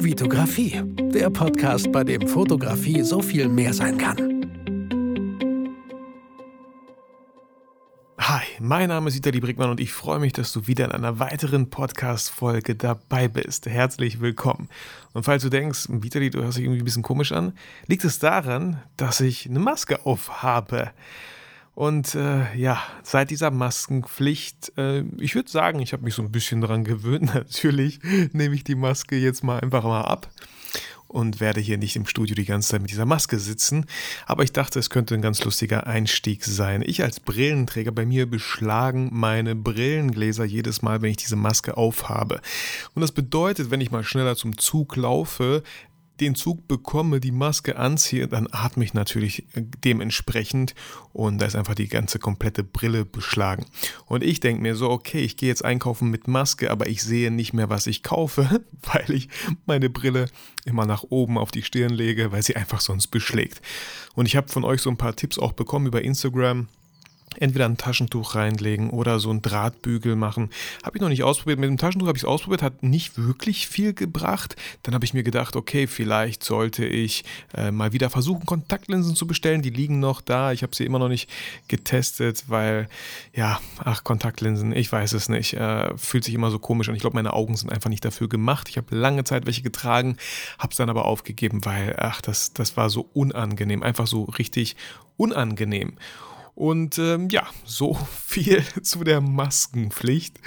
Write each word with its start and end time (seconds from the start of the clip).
Vitografie, 0.00 0.80
der 1.12 1.28
Podcast, 1.28 1.90
bei 1.90 2.04
dem 2.04 2.28
Fotografie 2.28 3.02
so 3.02 3.20
viel 3.20 3.48
mehr 3.48 3.74
sein 3.74 3.98
kann. 3.98 4.16
Hi, 8.16 8.44
mein 8.60 8.90
Name 8.90 9.08
ist 9.08 9.16
Vitali 9.16 9.40
Brickmann 9.40 9.70
und 9.70 9.80
ich 9.80 9.92
freue 9.92 10.20
mich, 10.20 10.32
dass 10.32 10.52
du 10.52 10.68
wieder 10.68 10.84
in 10.84 10.92
einer 10.92 11.18
weiteren 11.18 11.68
Podcast-Folge 11.68 12.76
dabei 12.76 13.26
bist. 13.26 13.66
Herzlich 13.66 14.20
willkommen. 14.20 14.68
Und 15.14 15.24
falls 15.24 15.42
du 15.42 15.48
denkst, 15.48 15.86
Vitali, 15.88 16.30
du 16.30 16.44
hörst 16.44 16.58
dich 16.58 16.64
irgendwie 16.64 16.82
ein 16.82 16.84
bisschen 16.84 17.02
komisch 17.02 17.32
an, 17.32 17.52
liegt 17.88 18.04
es 18.04 18.20
daran, 18.20 18.80
dass 18.96 19.20
ich 19.20 19.48
eine 19.50 19.58
Maske 19.58 20.06
aufhabe. 20.06 20.92
Und 21.78 22.16
äh, 22.16 22.52
ja, 22.56 22.82
seit 23.04 23.30
dieser 23.30 23.52
Maskenpflicht, 23.52 24.72
äh, 24.76 25.04
ich 25.20 25.36
würde 25.36 25.48
sagen, 25.48 25.78
ich 25.78 25.92
habe 25.92 26.02
mich 26.02 26.14
so 26.14 26.22
ein 26.22 26.32
bisschen 26.32 26.60
daran 26.60 26.82
gewöhnt. 26.82 27.32
Natürlich 27.34 28.00
nehme 28.32 28.56
ich 28.56 28.64
die 28.64 28.74
Maske 28.74 29.14
jetzt 29.14 29.44
mal 29.44 29.60
einfach 29.60 29.84
mal 29.84 30.00
ab 30.00 30.28
und 31.06 31.38
werde 31.38 31.60
hier 31.60 31.78
nicht 31.78 31.94
im 31.94 32.04
Studio 32.04 32.34
die 32.34 32.46
ganze 32.46 32.70
Zeit 32.70 32.82
mit 32.82 32.90
dieser 32.90 33.06
Maske 33.06 33.38
sitzen. 33.38 33.86
Aber 34.26 34.42
ich 34.42 34.50
dachte, 34.50 34.80
es 34.80 34.90
könnte 34.90 35.14
ein 35.14 35.22
ganz 35.22 35.44
lustiger 35.44 35.86
Einstieg 35.86 36.42
sein. 36.42 36.82
Ich 36.84 37.04
als 37.04 37.20
Brillenträger, 37.20 37.92
bei 37.92 38.04
mir 38.04 38.28
beschlagen 38.28 39.10
meine 39.12 39.54
Brillengläser 39.54 40.44
jedes 40.44 40.82
Mal, 40.82 41.00
wenn 41.00 41.12
ich 41.12 41.18
diese 41.18 41.36
Maske 41.36 41.76
aufhabe. 41.76 42.40
Und 42.96 43.02
das 43.02 43.12
bedeutet, 43.12 43.70
wenn 43.70 43.80
ich 43.80 43.92
mal 43.92 44.02
schneller 44.02 44.34
zum 44.34 44.58
Zug 44.58 44.96
laufe, 44.96 45.62
den 46.20 46.34
Zug 46.34 46.68
bekomme, 46.68 47.20
die 47.20 47.32
Maske 47.32 47.76
anziehe, 47.76 48.28
dann 48.28 48.48
atme 48.50 48.84
ich 48.84 48.94
natürlich 48.94 49.44
äh, 49.54 49.62
dementsprechend 49.84 50.74
und 51.12 51.38
da 51.38 51.46
ist 51.46 51.56
einfach 51.56 51.74
die 51.74 51.88
ganze 51.88 52.18
komplette 52.18 52.64
Brille 52.64 53.04
beschlagen. 53.04 53.66
Und 54.06 54.22
ich 54.22 54.40
denke 54.40 54.62
mir 54.62 54.74
so, 54.76 54.90
okay, 54.90 55.20
ich 55.20 55.36
gehe 55.36 55.48
jetzt 55.48 55.64
einkaufen 55.64 56.10
mit 56.10 56.28
Maske, 56.28 56.70
aber 56.70 56.88
ich 56.88 57.02
sehe 57.02 57.30
nicht 57.30 57.52
mehr, 57.52 57.68
was 57.68 57.86
ich 57.86 58.02
kaufe, 58.02 58.64
weil 58.82 59.10
ich 59.10 59.28
meine 59.66 59.90
Brille 59.90 60.26
immer 60.64 60.86
nach 60.86 61.04
oben 61.08 61.38
auf 61.38 61.50
die 61.50 61.62
Stirn 61.62 61.92
lege, 61.92 62.32
weil 62.32 62.42
sie 62.42 62.56
einfach 62.56 62.80
sonst 62.80 63.08
beschlägt. 63.08 63.60
Und 64.14 64.26
ich 64.26 64.36
habe 64.36 64.48
von 64.48 64.64
euch 64.64 64.82
so 64.82 64.90
ein 64.90 64.96
paar 64.96 65.16
Tipps 65.16 65.38
auch 65.38 65.52
bekommen 65.52 65.86
über 65.86 66.02
Instagram 66.02 66.68
entweder 67.36 67.66
ein 67.66 67.76
Taschentuch 67.76 68.34
reinlegen 68.34 68.90
oder 68.90 69.20
so 69.20 69.30
ein 69.30 69.42
Drahtbügel 69.42 70.16
machen. 70.16 70.50
Habe 70.82 70.96
ich 70.96 71.00
noch 71.00 71.08
nicht 71.08 71.22
ausprobiert. 71.22 71.58
Mit 71.58 71.68
dem 71.68 71.76
Taschentuch 71.76 72.08
habe 72.08 72.16
ich 72.16 72.24
es 72.24 72.28
ausprobiert, 72.28 72.62
hat 72.62 72.82
nicht 72.82 73.18
wirklich 73.18 73.68
viel 73.68 73.92
gebracht. 73.92 74.56
Dann 74.82 74.94
habe 74.94 75.04
ich 75.04 75.14
mir 75.14 75.22
gedacht, 75.22 75.56
okay, 75.56 75.86
vielleicht 75.86 76.44
sollte 76.44 76.84
ich 76.84 77.24
äh, 77.54 77.70
mal 77.70 77.92
wieder 77.92 78.10
versuchen, 78.10 78.46
Kontaktlinsen 78.46 79.14
zu 79.14 79.26
bestellen. 79.26 79.62
Die 79.62 79.70
liegen 79.70 80.00
noch 80.00 80.20
da. 80.20 80.52
Ich 80.52 80.62
habe 80.62 80.74
sie 80.74 80.84
immer 80.84 80.98
noch 80.98 81.08
nicht 81.08 81.28
getestet, 81.68 82.44
weil, 82.48 82.88
ja, 83.34 83.60
ach, 83.84 84.04
Kontaktlinsen, 84.04 84.74
ich 84.74 84.90
weiß 84.90 85.12
es 85.12 85.28
nicht. 85.28 85.54
Äh, 85.54 85.96
fühlt 85.96 86.24
sich 86.24 86.34
immer 86.34 86.50
so 86.50 86.58
komisch 86.58 86.88
an. 86.88 86.94
Ich 86.94 87.00
glaube, 87.00 87.16
meine 87.16 87.32
Augen 87.32 87.56
sind 87.56 87.70
einfach 87.70 87.90
nicht 87.90 88.04
dafür 88.04 88.28
gemacht. 88.28 88.68
Ich 88.68 88.76
habe 88.76 88.94
lange 88.94 89.24
Zeit 89.24 89.46
welche 89.46 89.62
getragen, 89.62 90.16
habe 90.58 90.70
es 90.72 90.76
dann 90.76 90.90
aber 90.90 91.04
aufgegeben, 91.04 91.64
weil, 91.64 91.96
ach, 91.98 92.20
das, 92.20 92.52
das 92.52 92.76
war 92.76 92.90
so 92.90 93.08
unangenehm. 93.12 93.82
Einfach 93.82 94.06
so 94.06 94.24
richtig 94.24 94.76
unangenehm. 95.16 95.94
Und 96.58 96.98
ähm, 96.98 97.28
ja, 97.30 97.46
so 97.64 97.94
viel 98.26 98.64
zu 98.82 99.04
der 99.04 99.20
Maskenpflicht. 99.20 100.40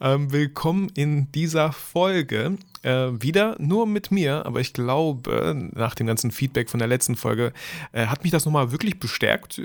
Ähm, 0.00 0.32
willkommen 0.32 0.90
in 0.94 1.30
dieser 1.32 1.72
Folge. 1.72 2.56
Äh, 2.82 3.20
wieder 3.20 3.56
nur 3.58 3.86
mit 3.86 4.12
mir, 4.12 4.46
aber 4.46 4.60
ich 4.60 4.72
glaube, 4.72 5.70
nach 5.74 5.96
dem 5.96 6.06
ganzen 6.06 6.30
Feedback 6.30 6.70
von 6.70 6.78
der 6.78 6.86
letzten 6.86 7.16
Folge 7.16 7.52
äh, 7.92 8.06
hat 8.06 8.22
mich 8.22 8.30
das 8.30 8.44
nochmal 8.44 8.70
wirklich 8.70 9.00
bestärkt, 9.00 9.58
äh, 9.58 9.62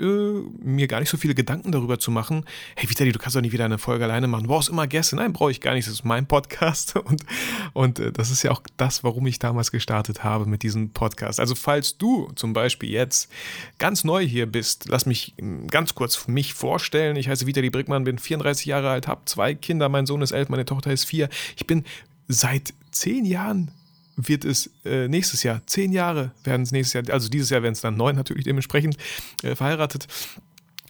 mir 0.62 0.88
gar 0.88 0.98
nicht 0.98 1.10
so 1.10 1.16
viele 1.16 1.34
Gedanken 1.34 1.70
darüber 1.70 2.00
zu 2.00 2.10
machen. 2.10 2.44
Hey 2.74 2.90
Vitali, 2.90 3.12
du 3.12 3.20
kannst 3.20 3.36
doch 3.36 3.40
nicht 3.40 3.52
wieder 3.52 3.66
eine 3.66 3.78
Folge 3.78 4.04
alleine 4.04 4.26
machen. 4.26 4.44
Du 4.44 4.48
brauchst 4.48 4.68
immer 4.68 4.88
Gäste. 4.88 5.14
Nein, 5.14 5.32
brauche 5.32 5.52
ich 5.52 5.60
gar 5.60 5.74
nicht. 5.74 5.86
Das 5.86 5.94
ist 5.94 6.04
mein 6.04 6.26
Podcast 6.26 6.96
und, 7.04 7.24
und 7.72 8.00
äh, 8.00 8.10
das 8.10 8.30
ist 8.30 8.42
ja 8.42 8.50
auch 8.50 8.62
das, 8.76 9.04
warum 9.04 9.26
ich 9.28 9.38
damals 9.38 9.70
gestartet 9.70 10.24
habe 10.24 10.46
mit 10.46 10.64
diesem 10.64 10.90
Podcast. 10.90 11.38
Also 11.38 11.54
falls 11.54 11.96
du 11.96 12.30
zum 12.34 12.52
Beispiel 12.52 12.90
jetzt 12.90 13.30
ganz 13.78 14.02
neu 14.02 14.26
hier 14.26 14.46
bist, 14.46 14.86
lass 14.88 15.06
mich 15.06 15.34
hm, 15.38 15.68
ganz 15.68 15.94
kurz 15.94 16.26
mich 16.26 16.52
vorstellen. 16.52 17.14
Ich 17.14 17.28
heiße 17.28 17.46
Vitali 17.46 17.70
Brickmann, 17.70 18.02
bin 18.02 18.18
34 18.18 18.66
Jahre 18.66 18.90
alt, 18.90 19.06
habe 19.06 19.22
zwei 19.26 19.54
Kinder. 19.54 19.88
Mein 19.88 20.06
Sohn 20.06 20.20
ist 20.20 20.32
elf, 20.32 20.48
meine 20.48 20.64
Tochter 20.64 20.92
ist 20.92 21.04
vier. 21.04 21.28
Ich 21.56 21.66
bin 21.66 21.84
seit 22.26 22.72
zehn 22.94 23.24
Jahren 23.24 23.70
wird 24.16 24.44
es 24.44 24.70
äh, 24.84 25.08
nächstes 25.08 25.42
Jahr, 25.42 25.62
zehn 25.66 25.92
Jahre 25.92 26.32
werden 26.44 26.62
es 26.62 26.72
nächstes 26.72 26.92
Jahr, 26.94 27.14
also 27.14 27.28
dieses 27.28 27.50
Jahr 27.50 27.62
werden 27.62 27.74
es 27.74 27.80
dann 27.80 27.96
neun 27.96 28.16
natürlich 28.16 28.44
dementsprechend 28.44 28.96
äh, 29.42 29.54
verheiratet. 29.54 30.06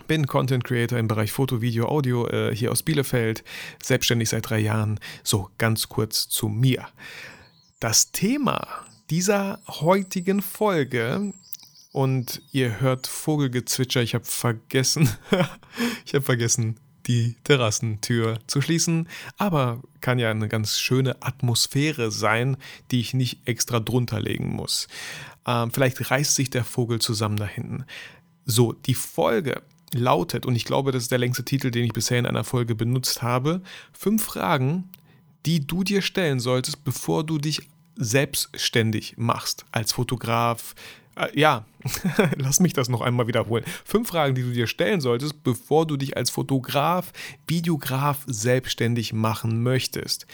Bin 0.06 0.26
Content 0.26 0.64
Creator 0.64 0.98
im 0.98 1.08
Bereich 1.08 1.32
Foto, 1.32 1.62
Video, 1.62 1.88
Audio 1.88 2.28
äh, 2.28 2.54
hier 2.54 2.70
aus 2.70 2.82
Bielefeld, 2.82 3.42
selbstständig 3.82 4.28
seit 4.28 4.50
drei 4.50 4.58
Jahren. 4.58 5.00
So, 5.22 5.48
ganz 5.56 5.88
kurz 5.88 6.28
zu 6.28 6.48
mir. 6.48 6.86
Das 7.80 8.12
Thema 8.12 8.66
dieser 9.08 9.60
heutigen 9.66 10.42
Folge 10.42 11.32
und 11.92 12.42
ihr 12.52 12.80
hört 12.80 13.06
Vogelgezwitscher. 13.06 14.02
Ich 14.02 14.14
habe 14.14 14.24
vergessen, 14.24 15.08
ich 16.04 16.12
habe 16.12 16.24
vergessen, 16.24 16.76
die 17.06 17.36
Terrassentür 17.44 18.38
zu 18.46 18.60
schließen, 18.60 19.08
aber 19.36 19.82
kann 20.00 20.18
ja 20.18 20.30
eine 20.30 20.48
ganz 20.48 20.78
schöne 20.78 21.22
Atmosphäre 21.22 22.10
sein, 22.10 22.56
die 22.90 23.00
ich 23.00 23.14
nicht 23.14 23.40
extra 23.46 23.80
drunter 23.80 24.20
legen 24.20 24.54
muss. 24.54 24.88
Ähm, 25.46 25.70
vielleicht 25.70 26.10
reißt 26.10 26.34
sich 26.34 26.50
der 26.50 26.64
Vogel 26.64 27.00
zusammen 27.00 27.36
da 27.36 27.46
hinten. 27.46 27.84
So, 28.46 28.72
die 28.72 28.94
Folge 28.94 29.62
lautet, 29.92 30.46
und 30.46 30.56
ich 30.56 30.64
glaube, 30.64 30.92
das 30.92 31.04
ist 31.04 31.12
der 31.12 31.18
längste 31.18 31.44
Titel, 31.44 31.70
den 31.70 31.84
ich 31.84 31.92
bisher 31.92 32.18
in 32.18 32.26
einer 32.26 32.44
Folge 32.44 32.74
benutzt 32.74 33.22
habe, 33.22 33.62
fünf 33.92 34.24
Fragen, 34.24 34.90
die 35.46 35.66
du 35.66 35.84
dir 35.84 36.02
stellen 36.02 36.40
solltest, 36.40 36.84
bevor 36.84 37.24
du 37.24 37.38
dich 37.38 37.68
selbstständig 37.96 39.14
machst 39.16 39.64
als 39.70 39.92
Fotograf, 39.92 40.74
äh, 41.16 41.38
ja, 41.38 41.64
lass 42.36 42.60
mich 42.60 42.72
das 42.72 42.88
noch 42.88 43.00
einmal 43.00 43.26
wiederholen. 43.26 43.64
Fünf 43.84 44.08
Fragen, 44.08 44.34
die 44.34 44.42
du 44.42 44.52
dir 44.52 44.66
stellen 44.66 45.00
solltest, 45.00 45.42
bevor 45.42 45.86
du 45.86 45.96
dich 45.96 46.16
als 46.16 46.30
Fotograf, 46.30 47.12
Videograf 47.46 48.22
selbstständig 48.26 49.12
machen 49.12 49.62
möchtest. 49.62 50.26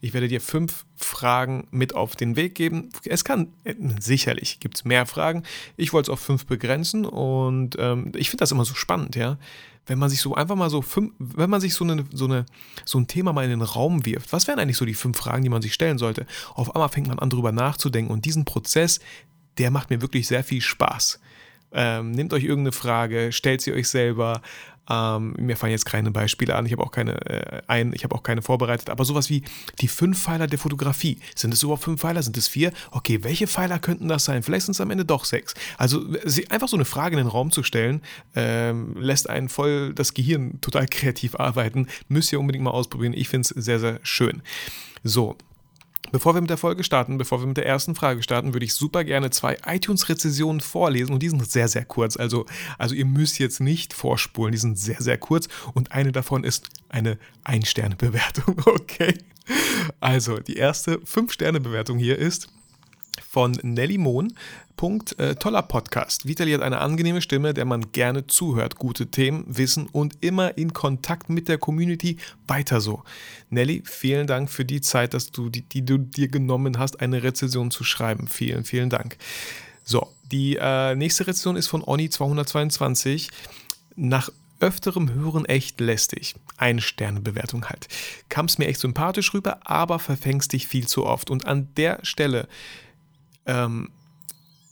Ich 0.00 0.14
werde 0.14 0.28
dir 0.28 0.40
fünf 0.40 0.86
Fragen 0.96 1.66
mit 1.70 1.94
auf 1.94 2.16
den 2.16 2.36
Weg 2.36 2.54
geben. 2.54 2.90
Es 3.04 3.24
kann, 3.24 3.52
äh, 3.64 3.74
sicherlich 3.98 4.60
gibt 4.60 4.76
es 4.76 4.84
mehr 4.84 5.06
Fragen. 5.06 5.42
Ich 5.76 5.92
wollte 5.92 6.10
es 6.10 6.12
auf 6.12 6.20
fünf 6.20 6.46
begrenzen 6.46 7.04
und 7.04 7.76
ähm, 7.78 8.12
ich 8.16 8.30
finde 8.30 8.42
das 8.42 8.52
immer 8.52 8.64
so 8.64 8.74
spannend, 8.74 9.16
ja. 9.16 9.38
Wenn 9.86 9.98
man 9.98 10.10
sich 10.10 10.20
so 10.20 10.34
einfach 10.34 10.56
mal 10.56 10.70
so 10.70 10.82
fünf, 10.82 11.12
wenn 11.18 11.50
man 11.50 11.60
sich 11.60 11.74
so, 11.74 11.84
eine, 11.84 12.04
so, 12.12 12.26
eine, 12.26 12.46
so 12.84 12.98
ein 12.98 13.06
Thema 13.06 13.32
mal 13.32 13.44
in 13.44 13.50
den 13.50 13.62
Raum 13.62 14.04
wirft, 14.06 14.32
was 14.32 14.46
wären 14.46 14.58
eigentlich 14.58 14.76
so 14.76 14.84
die 14.84 14.94
fünf 14.94 15.16
Fragen, 15.18 15.42
die 15.42 15.48
man 15.48 15.62
sich 15.62 15.74
stellen 15.74 15.98
sollte? 15.98 16.26
Auf 16.54 16.74
einmal 16.74 16.90
fängt 16.90 17.08
man 17.08 17.18
an, 17.18 17.30
darüber 17.30 17.50
nachzudenken 17.50 18.12
und 18.12 18.24
diesen 18.24 18.44
Prozess, 18.44 19.00
der 19.58 19.70
macht 19.70 19.90
mir 19.90 20.00
wirklich 20.00 20.26
sehr 20.26 20.44
viel 20.44 20.60
Spaß. 20.60 21.20
Ähm, 21.72 22.10
nehmt 22.12 22.32
euch 22.32 22.44
irgendeine 22.44 22.72
Frage, 22.72 23.32
stellt 23.32 23.60
sie 23.60 23.72
euch 23.72 23.88
selber. 23.88 24.42
Ähm, 24.88 25.34
mir 25.38 25.56
fallen 25.56 25.70
jetzt 25.70 25.84
keine 25.84 26.10
Beispiele 26.10 26.56
an, 26.56 26.66
ich 26.66 26.72
habe 26.72 26.82
auch 26.82 26.90
keine 26.90 27.24
äh, 27.26 27.62
ein, 27.68 27.92
ich 27.92 28.02
habe 28.02 28.14
auch 28.16 28.24
keine 28.24 28.42
vorbereitet, 28.42 28.90
aber 28.90 29.04
sowas 29.04 29.30
wie 29.30 29.44
die 29.80 29.86
fünf 29.86 30.20
Pfeiler 30.20 30.48
der 30.48 30.58
Fotografie. 30.58 31.18
Sind 31.36 31.54
es 31.54 31.62
überhaupt 31.62 31.84
fünf 31.84 32.00
Pfeiler? 32.00 32.22
Sind 32.24 32.36
es 32.36 32.48
vier? 32.48 32.72
Okay, 32.90 33.22
welche 33.22 33.46
Pfeiler 33.46 33.78
könnten 33.78 34.08
das 34.08 34.24
sein? 34.24 34.42
Vielleicht 34.42 34.66
sind 34.66 34.72
es 34.72 34.80
am 34.80 34.90
Ende 34.90 35.04
doch 35.04 35.24
sechs. 35.24 35.54
Also 35.78 36.02
einfach 36.48 36.66
so 36.66 36.76
eine 36.76 36.84
Frage 36.84 37.16
in 37.16 37.24
den 37.24 37.30
Raum 37.30 37.52
zu 37.52 37.62
stellen, 37.62 38.02
ähm, 38.34 38.96
lässt 38.98 39.30
einen 39.30 39.48
voll 39.48 39.94
das 39.94 40.12
Gehirn 40.12 40.60
total 40.60 40.86
kreativ 40.86 41.36
arbeiten. 41.36 41.86
Müsst 42.08 42.32
ihr 42.32 42.40
unbedingt 42.40 42.64
mal 42.64 42.72
ausprobieren. 42.72 43.12
Ich 43.12 43.28
finde 43.28 43.42
es 43.42 43.64
sehr, 43.64 43.78
sehr 43.78 44.00
schön. 44.02 44.42
So, 45.04 45.36
Bevor 46.12 46.34
wir 46.34 46.40
mit 46.40 46.50
der 46.50 46.56
Folge 46.56 46.84
starten, 46.84 47.18
bevor 47.18 47.40
wir 47.40 47.46
mit 47.46 47.56
der 47.56 47.66
ersten 47.66 47.94
Frage 47.94 48.22
starten, 48.22 48.52
würde 48.52 48.66
ich 48.66 48.74
super 48.74 49.04
gerne 49.04 49.30
zwei 49.30 49.56
iTunes-Rezensionen 49.64 50.60
vorlesen 50.60 51.12
und 51.12 51.22
die 51.22 51.28
sind 51.28 51.48
sehr, 51.50 51.68
sehr 51.68 51.84
kurz. 51.84 52.16
Also, 52.16 52.46
also 52.78 52.94
ihr 52.94 53.06
müsst 53.06 53.38
jetzt 53.38 53.60
nicht 53.60 53.92
vorspulen, 53.92 54.52
die 54.52 54.58
sind 54.58 54.78
sehr, 54.78 55.00
sehr 55.00 55.18
kurz 55.18 55.48
und 55.74 55.92
eine 55.92 56.12
davon 56.12 56.44
ist 56.44 56.68
eine 56.88 57.18
Ein-Sterne-Bewertung, 57.44 58.56
okay? 58.66 59.14
Also, 60.00 60.38
die 60.38 60.56
erste 60.56 61.00
Fünf-Sterne-Bewertung 61.04 61.98
hier 61.98 62.18
ist 62.18 62.48
von 63.28 63.52
Nelly 63.62 63.98
Mohn. 63.98 64.34
Punkt, 64.76 65.18
äh, 65.18 65.34
toller 65.34 65.62
Podcast. 65.62 66.26
Vitali 66.26 66.52
hat 66.52 66.62
eine 66.62 66.78
angenehme 66.78 67.20
Stimme, 67.20 67.52
der 67.52 67.66
man 67.66 67.92
gerne 67.92 68.26
zuhört. 68.26 68.76
Gute 68.76 69.10
Themen, 69.10 69.44
Wissen 69.46 69.86
und 69.86 70.22
immer 70.22 70.56
in 70.56 70.72
Kontakt 70.72 71.28
mit 71.28 71.48
der 71.48 71.58
Community. 71.58 72.16
Weiter 72.46 72.80
so. 72.80 73.02
Nelly, 73.50 73.82
vielen 73.84 74.26
Dank 74.26 74.50
für 74.50 74.64
die 74.64 74.80
Zeit, 74.80 75.12
dass 75.12 75.30
du, 75.30 75.50
die, 75.50 75.62
die 75.62 75.84
du 75.84 75.98
dir 75.98 76.28
genommen 76.28 76.78
hast, 76.78 77.00
eine 77.00 77.22
Rezension 77.22 77.70
zu 77.70 77.84
schreiben. 77.84 78.26
Vielen, 78.26 78.64
vielen 78.64 78.88
Dank. 78.88 79.18
So, 79.84 80.08
die 80.32 80.56
äh, 80.56 80.94
nächste 80.94 81.26
Rezension 81.26 81.56
ist 81.56 81.66
von 81.66 81.82
Oni222. 81.82 83.28
Nach 83.96 84.30
öfterem 84.60 85.12
Hören 85.12 85.44
echt 85.46 85.80
lästig. 85.80 86.34
Eine 86.56 86.80
Sternebewertung 86.80 87.66
halt. 87.66 87.88
Kam 88.28 88.46
es 88.46 88.58
mir 88.58 88.66
echt 88.66 88.80
sympathisch 88.80 89.34
rüber, 89.34 89.60
aber 89.64 89.98
verfängst 89.98 90.52
dich 90.52 90.68
viel 90.68 90.86
zu 90.86 91.06
oft. 91.06 91.30
Und 91.30 91.46
an 91.46 91.68
der 91.76 91.98
Stelle 92.02 92.46
ähm, 93.50 93.90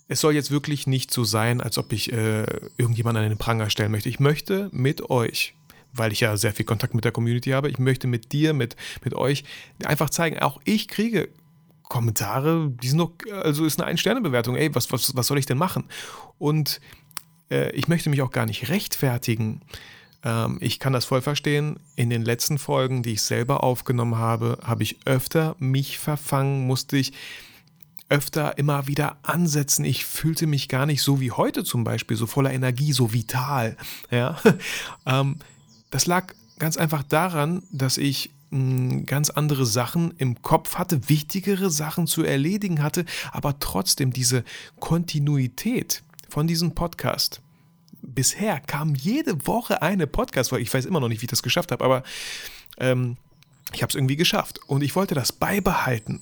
es 0.07 0.21
soll 0.21 0.33
jetzt 0.33 0.49
wirklich 0.49 0.87
nicht 0.87 1.11
so 1.11 1.23
sein, 1.23 1.61
als 1.61 1.77
ob 1.77 1.93
ich 1.93 2.11
äh, 2.11 2.45
irgendjemanden 2.77 3.23
an 3.23 3.29
den 3.29 3.37
Pranger 3.37 3.69
stellen 3.69 3.91
möchte. 3.91 4.09
Ich 4.09 4.19
möchte 4.19 4.69
mit 4.71 5.09
euch, 5.09 5.53
weil 5.93 6.11
ich 6.11 6.21
ja 6.21 6.35
sehr 6.37 6.53
viel 6.53 6.65
Kontakt 6.65 6.95
mit 6.95 7.05
der 7.05 7.11
Community 7.11 7.51
habe, 7.51 7.69
ich 7.69 7.77
möchte 7.77 8.07
mit 8.07 8.31
dir, 8.31 8.53
mit, 8.53 8.75
mit 9.03 9.13
euch 9.13 9.43
einfach 9.83 10.09
zeigen, 10.09 10.39
auch 10.39 10.59
ich 10.63 10.87
kriege 10.87 11.29
Kommentare, 11.83 12.71
die 12.81 12.87
sind 12.87 12.99
doch, 12.99 13.11
also 13.31 13.65
ist 13.65 13.79
eine 13.79 13.87
Ein-Sterne-Bewertung. 13.87 14.55
Ey, 14.55 14.73
was, 14.75 14.91
was, 14.91 15.15
was 15.15 15.27
soll 15.27 15.39
ich 15.39 15.47
denn 15.47 15.57
machen? 15.57 15.85
Und 16.37 16.81
äh, 17.51 17.71
ich 17.71 17.87
möchte 17.87 18.09
mich 18.09 18.21
auch 18.21 18.31
gar 18.31 18.45
nicht 18.45 18.69
rechtfertigen. 18.69 19.61
Ähm, 20.23 20.57
ich 20.61 20.79
kann 20.79 20.93
das 20.93 21.05
voll 21.05 21.21
verstehen. 21.21 21.79
In 21.95 22.11
den 22.11 22.23
letzten 22.23 22.59
Folgen, 22.59 23.01
die 23.01 23.13
ich 23.13 23.23
selber 23.23 23.63
aufgenommen 23.63 24.17
habe, 24.17 24.59
habe 24.63 24.83
ich 24.83 24.97
öfter 25.05 25.55
mich 25.57 25.97
verfangen, 25.97 26.67
musste 26.67 26.97
ich 26.97 27.13
öfter 28.09 28.57
immer 28.57 28.87
wieder 28.87 29.17
ansetzen. 29.23 29.85
Ich 29.85 30.05
fühlte 30.05 30.47
mich 30.47 30.67
gar 30.67 30.85
nicht 30.85 31.01
so 31.01 31.21
wie 31.21 31.31
heute 31.31 31.63
zum 31.63 31.83
Beispiel, 31.83 32.17
so 32.17 32.27
voller 32.27 32.51
Energie, 32.51 32.93
so 32.93 33.13
vital. 33.13 33.77
Ja? 34.11 34.39
ähm, 35.05 35.37
das 35.91 36.05
lag 36.05 36.33
ganz 36.57 36.77
einfach 36.77 37.03
daran, 37.03 37.63
dass 37.71 37.97
ich 37.97 38.31
hm, 38.51 39.05
ganz 39.05 39.29
andere 39.29 39.65
Sachen 39.65 40.13
im 40.17 40.41
Kopf 40.41 40.75
hatte, 40.75 41.09
wichtigere 41.09 41.69
Sachen 41.69 42.07
zu 42.07 42.23
erledigen 42.23 42.81
hatte, 42.81 43.05
aber 43.31 43.59
trotzdem 43.59 44.11
diese 44.11 44.43
Kontinuität 44.79 46.03
von 46.27 46.47
diesem 46.47 46.73
Podcast 46.73 47.41
bisher 48.01 48.59
kam 48.59 48.95
jede 48.95 49.45
Woche 49.47 49.81
eine 49.81 50.07
Podcast-Folge. 50.07 50.63
Ich 50.63 50.73
weiß 50.73 50.85
immer 50.85 50.99
noch 50.99 51.09
nicht, 51.09 51.21
wie 51.21 51.25
ich 51.25 51.29
das 51.29 51.43
geschafft 51.43 51.71
habe, 51.71 51.83
aber 51.83 52.03
ähm, 52.77 53.17
ich 53.73 53.81
habe 53.81 53.89
es 53.89 53.95
irgendwie 53.95 54.15
geschafft. 54.15 54.59
Und 54.67 54.83
ich 54.83 54.95
wollte 54.95 55.15
das 55.15 55.31
beibehalten. 55.31 56.21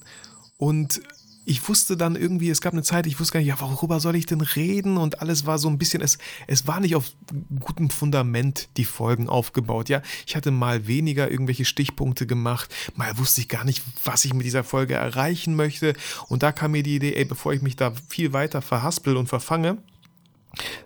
Und 0.57 1.01
ich 1.47 1.69
wusste 1.69 1.95
dann 1.95 2.17
irgendwie, 2.17 2.49
es 2.49 2.59
gab 2.59 2.73
eine 2.73 2.83
Zeit, 2.83 3.07
ich 3.07 3.21
wusste 3.21 3.33
gar 3.33 3.39
nicht, 3.39 3.47
ja, 3.47 3.59
worüber 3.61 4.01
soll 4.01 4.17
ich 4.17 4.25
denn 4.25 4.41
reden? 4.41 4.97
Und 4.97 5.21
alles 5.21 5.45
war 5.45 5.57
so 5.57 5.69
ein 5.69 5.77
bisschen, 5.77 6.01
es, 6.01 6.17
es 6.45 6.67
war 6.67 6.81
nicht 6.81 6.93
auf 6.93 7.13
gutem 7.61 7.89
Fundament 7.89 8.67
die 8.75 8.83
Folgen 8.83 9.29
aufgebaut. 9.29 9.87
Ja, 9.87 10.01
ich 10.25 10.35
hatte 10.35 10.51
mal 10.51 10.87
weniger 10.87 11.31
irgendwelche 11.31 11.63
Stichpunkte 11.63 12.27
gemacht, 12.27 12.75
mal 12.95 13.17
wusste 13.17 13.39
ich 13.39 13.47
gar 13.47 13.63
nicht, 13.63 13.81
was 14.03 14.25
ich 14.25 14.33
mit 14.33 14.45
dieser 14.45 14.65
Folge 14.65 14.95
erreichen 14.95 15.55
möchte. 15.55 15.93
Und 16.27 16.43
da 16.43 16.51
kam 16.51 16.71
mir 16.71 16.83
die 16.83 16.97
Idee, 16.97 17.13
ey, 17.13 17.23
bevor 17.23 17.53
ich 17.53 17.61
mich 17.61 17.77
da 17.77 17.93
viel 18.09 18.33
weiter 18.33 18.61
verhaspel 18.61 19.15
und 19.15 19.27
verfange, 19.27 19.77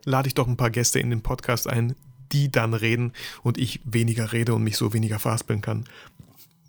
lade 0.05 0.27
ich 0.27 0.35
doch 0.35 0.47
ein 0.47 0.57
paar 0.57 0.69
Gäste 0.69 0.99
in 0.99 1.09
den 1.09 1.23
Podcast 1.23 1.67
ein, 1.67 1.95
die 2.33 2.51
dann 2.51 2.75
reden 2.75 3.13
und 3.41 3.57
ich 3.57 3.81
weniger 3.83 4.31
rede 4.31 4.53
und 4.53 4.63
mich 4.63 4.77
so 4.77 4.93
weniger 4.93 5.17
verhaspeln 5.17 5.61
kann. 5.61 5.85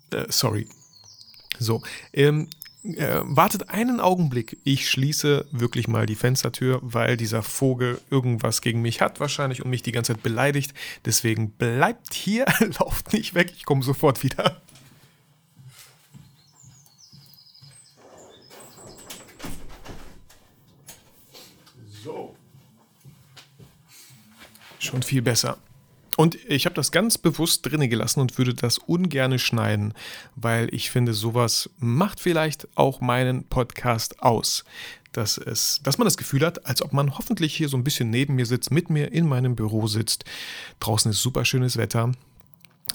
Äh, 0.09 0.25
sorry. 0.29 0.67
So, 1.59 1.83
ähm, 2.13 2.49
äh, 2.83 3.21
wartet 3.23 3.69
einen 3.69 3.99
Augenblick. 3.99 4.57
Ich 4.63 4.89
schließe 4.89 5.45
wirklich 5.51 5.87
mal 5.87 6.05
die 6.05 6.15
Fenstertür, 6.15 6.79
weil 6.81 7.17
dieser 7.17 7.41
Vogel 7.41 8.01
irgendwas 8.09 8.61
gegen 8.61 8.81
mich 8.81 9.01
hat 9.01 9.19
wahrscheinlich 9.19 9.63
und 9.63 9.69
mich 9.69 9.83
die 9.83 9.91
ganze 9.91 10.13
Zeit 10.13 10.23
beleidigt. 10.23 10.73
Deswegen 11.05 11.51
bleibt 11.51 12.13
hier, 12.13 12.45
lauft 12.79 13.13
nicht 13.13 13.35
weg, 13.35 13.53
ich 13.55 13.65
komme 13.65 13.83
sofort 13.83 14.23
wieder. 14.23 14.61
Schon 24.79 25.01
viel 25.01 25.21
besser. 25.21 25.57
Und 26.15 26.37
ich 26.47 26.65
habe 26.65 26.75
das 26.75 26.91
ganz 26.91 27.17
bewusst 27.17 27.61
drinne 27.65 27.89
gelassen 27.89 28.19
und 28.19 28.37
würde 28.37 28.53
das 28.53 28.77
ungerne 28.77 29.39
schneiden, 29.39 29.93
weil 30.35 30.73
ich 30.73 30.91
finde, 30.91 31.13
sowas 31.13 31.69
macht 31.79 32.19
vielleicht 32.19 32.67
auch 32.75 33.01
meinen 33.01 33.45
Podcast 33.45 34.21
aus. 34.21 34.63
Dass, 35.11 35.37
es, 35.37 35.79
dass 35.83 35.99
man 35.99 36.05
das 36.05 36.17
Gefühl 36.17 36.43
hat, 36.43 36.65
als 36.65 36.81
ob 36.81 36.91
man 36.91 37.19
hoffentlich 37.19 37.55
hier 37.55 37.69
so 37.69 37.77
ein 37.77 37.83
bisschen 37.83 38.09
neben 38.09 38.33
mir 38.33 38.47
sitzt, 38.47 38.71
mit 38.71 38.89
mir 38.89 39.11
in 39.11 39.27
meinem 39.27 39.55
Büro 39.55 39.85
sitzt. 39.85 40.25
Draußen 40.79 41.11
ist 41.11 41.21
super 41.21 41.45
schönes 41.45 41.77
Wetter. 41.77 42.11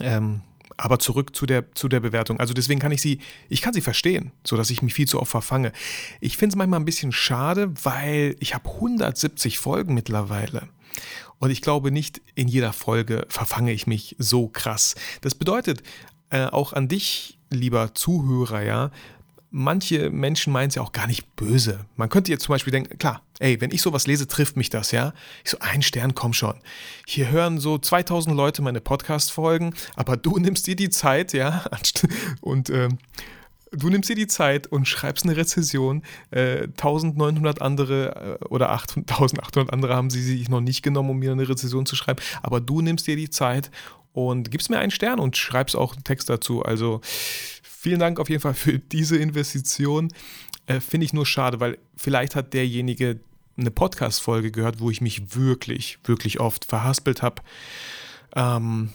Ähm, 0.01 0.41
aber 0.75 0.99
zurück 0.99 1.35
zu 1.35 1.45
der, 1.45 1.73
zu 1.75 1.87
der 1.87 1.99
Bewertung. 2.01 2.39
Also 2.39 2.53
deswegen 2.53 2.79
kann 2.79 2.91
ich 2.91 3.01
sie, 3.01 3.19
ich 3.47 3.61
kann 3.61 3.73
sie 3.73 3.81
verstehen, 3.81 4.31
sodass 4.45 4.69
ich 4.69 4.81
mich 4.81 4.93
viel 4.93 5.07
zu 5.07 5.19
oft 5.21 5.31
verfange. 5.31 5.71
Ich 6.19 6.37
finde 6.37 6.53
es 6.53 6.57
manchmal 6.57 6.79
ein 6.79 6.85
bisschen 6.85 7.11
schade, 7.11 7.71
weil 7.83 8.35
ich 8.39 8.53
habe 8.53 8.69
170 8.69 9.57
Folgen 9.57 9.93
mittlerweile. 9.93 10.67
Und 11.39 11.51
ich 11.51 11.61
glaube, 11.61 11.91
nicht 11.91 12.21
in 12.35 12.47
jeder 12.47 12.73
Folge 12.73 13.25
verfange 13.29 13.71
ich 13.71 13.87
mich 13.87 14.15
so 14.19 14.47
krass. 14.47 14.95
Das 15.21 15.35
bedeutet, 15.35 15.81
äh, 16.29 16.45
auch 16.45 16.73
an 16.73 16.87
dich, 16.87 17.37
lieber 17.49 17.93
Zuhörer, 17.95 18.61
ja, 18.61 18.91
manche 19.51 20.09
Menschen 20.09 20.53
meinen 20.53 20.69
es 20.69 20.75
ja 20.75 20.81
auch 20.81 20.91
gar 20.91 21.07
nicht 21.07 21.35
böse. 21.35 21.85
Man 21.95 22.09
könnte 22.09 22.31
jetzt 22.31 22.43
zum 22.43 22.53
Beispiel 22.53 22.71
denken, 22.71 22.97
klar, 22.97 23.23
ey, 23.39 23.59
wenn 23.61 23.71
ich 23.71 23.81
sowas 23.81 24.05
lese, 24.05 24.27
trifft 24.27 24.57
mich 24.57 24.69
das, 24.69 24.91
ja? 24.91 25.13
Ich 25.43 25.51
so, 25.51 25.57
ein 25.59 25.81
Stern, 25.81 26.13
komm 26.13 26.33
schon. 26.33 26.55
Hier 27.07 27.29
hören 27.29 27.59
so 27.59 27.77
2000 27.77 28.35
Leute 28.35 28.61
meine 28.61 28.81
Podcast-Folgen, 28.81 29.73
aber 29.95 30.17
du 30.17 30.37
nimmst 30.39 30.67
dir 30.67 30.75
die 30.75 30.89
Zeit, 30.89 31.33
ja? 31.33 31.65
Und 32.41 32.69
äh, 32.69 32.89
du 33.71 33.89
nimmst 33.89 34.09
dir 34.09 34.15
die 34.15 34.27
Zeit 34.27 34.67
und 34.67 34.87
schreibst 34.87 35.25
eine 35.25 35.37
Rezession. 35.37 36.03
Äh, 36.31 36.63
1900 36.63 37.61
andere 37.61 38.39
äh, 38.41 38.45
oder 38.45 38.71
8800 38.71 39.73
andere 39.73 39.95
haben 39.95 40.09
sie 40.09 40.21
sich 40.21 40.49
noch 40.49 40.61
nicht 40.61 40.81
genommen, 40.81 41.09
um 41.09 41.19
mir 41.19 41.31
eine 41.31 41.47
Rezession 41.47 41.85
zu 41.85 41.95
schreiben. 41.95 42.21
Aber 42.41 42.61
du 42.61 42.81
nimmst 42.81 43.07
dir 43.07 43.15
die 43.15 43.29
Zeit 43.29 43.71
und 44.13 44.51
gibst 44.51 44.69
mir 44.69 44.79
einen 44.79 44.91
Stern 44.91 45.19
und 45.19 45.37
schreibst 45.37 45.75
auch 45.75 45.93
einen 45.93 46.03
Text 46.03 46.29
dazu. 46.29 46.63
Also 46.63 47.01
vielen 47.03 47.99
Dank 47.99 48.19
auf 48.19 48.29
jeden 48.29 48.41
Fall 48.41 48.53
für 48.53 48.79
diese 48.79 49.17
Investition. 49.17 50.11
Äh, 50.65 50.79
Finde 50.79 51.05
ich 51.05 51.13
nur 51.13 51.25
schade, 51.25 51.59
weil 51.59 51.77
vielleicht 51.95 52.35
hat 52.35 52.53
derjenige 52.53 53.19
eine 53.57 53.71
Podcast-Folge 53.71 54.51
gehört, 54.51 54.79
wo 54.79 54.89
ich 54.89 55.01
mich 55.01 55.35
wirklich, 55.35 55.99
wirklich 56.05 56.39
oft 56.39 56.65
verhaspelt 56.65 57.21
habe. 57.21 57.41
Ähm, 58.35 58.89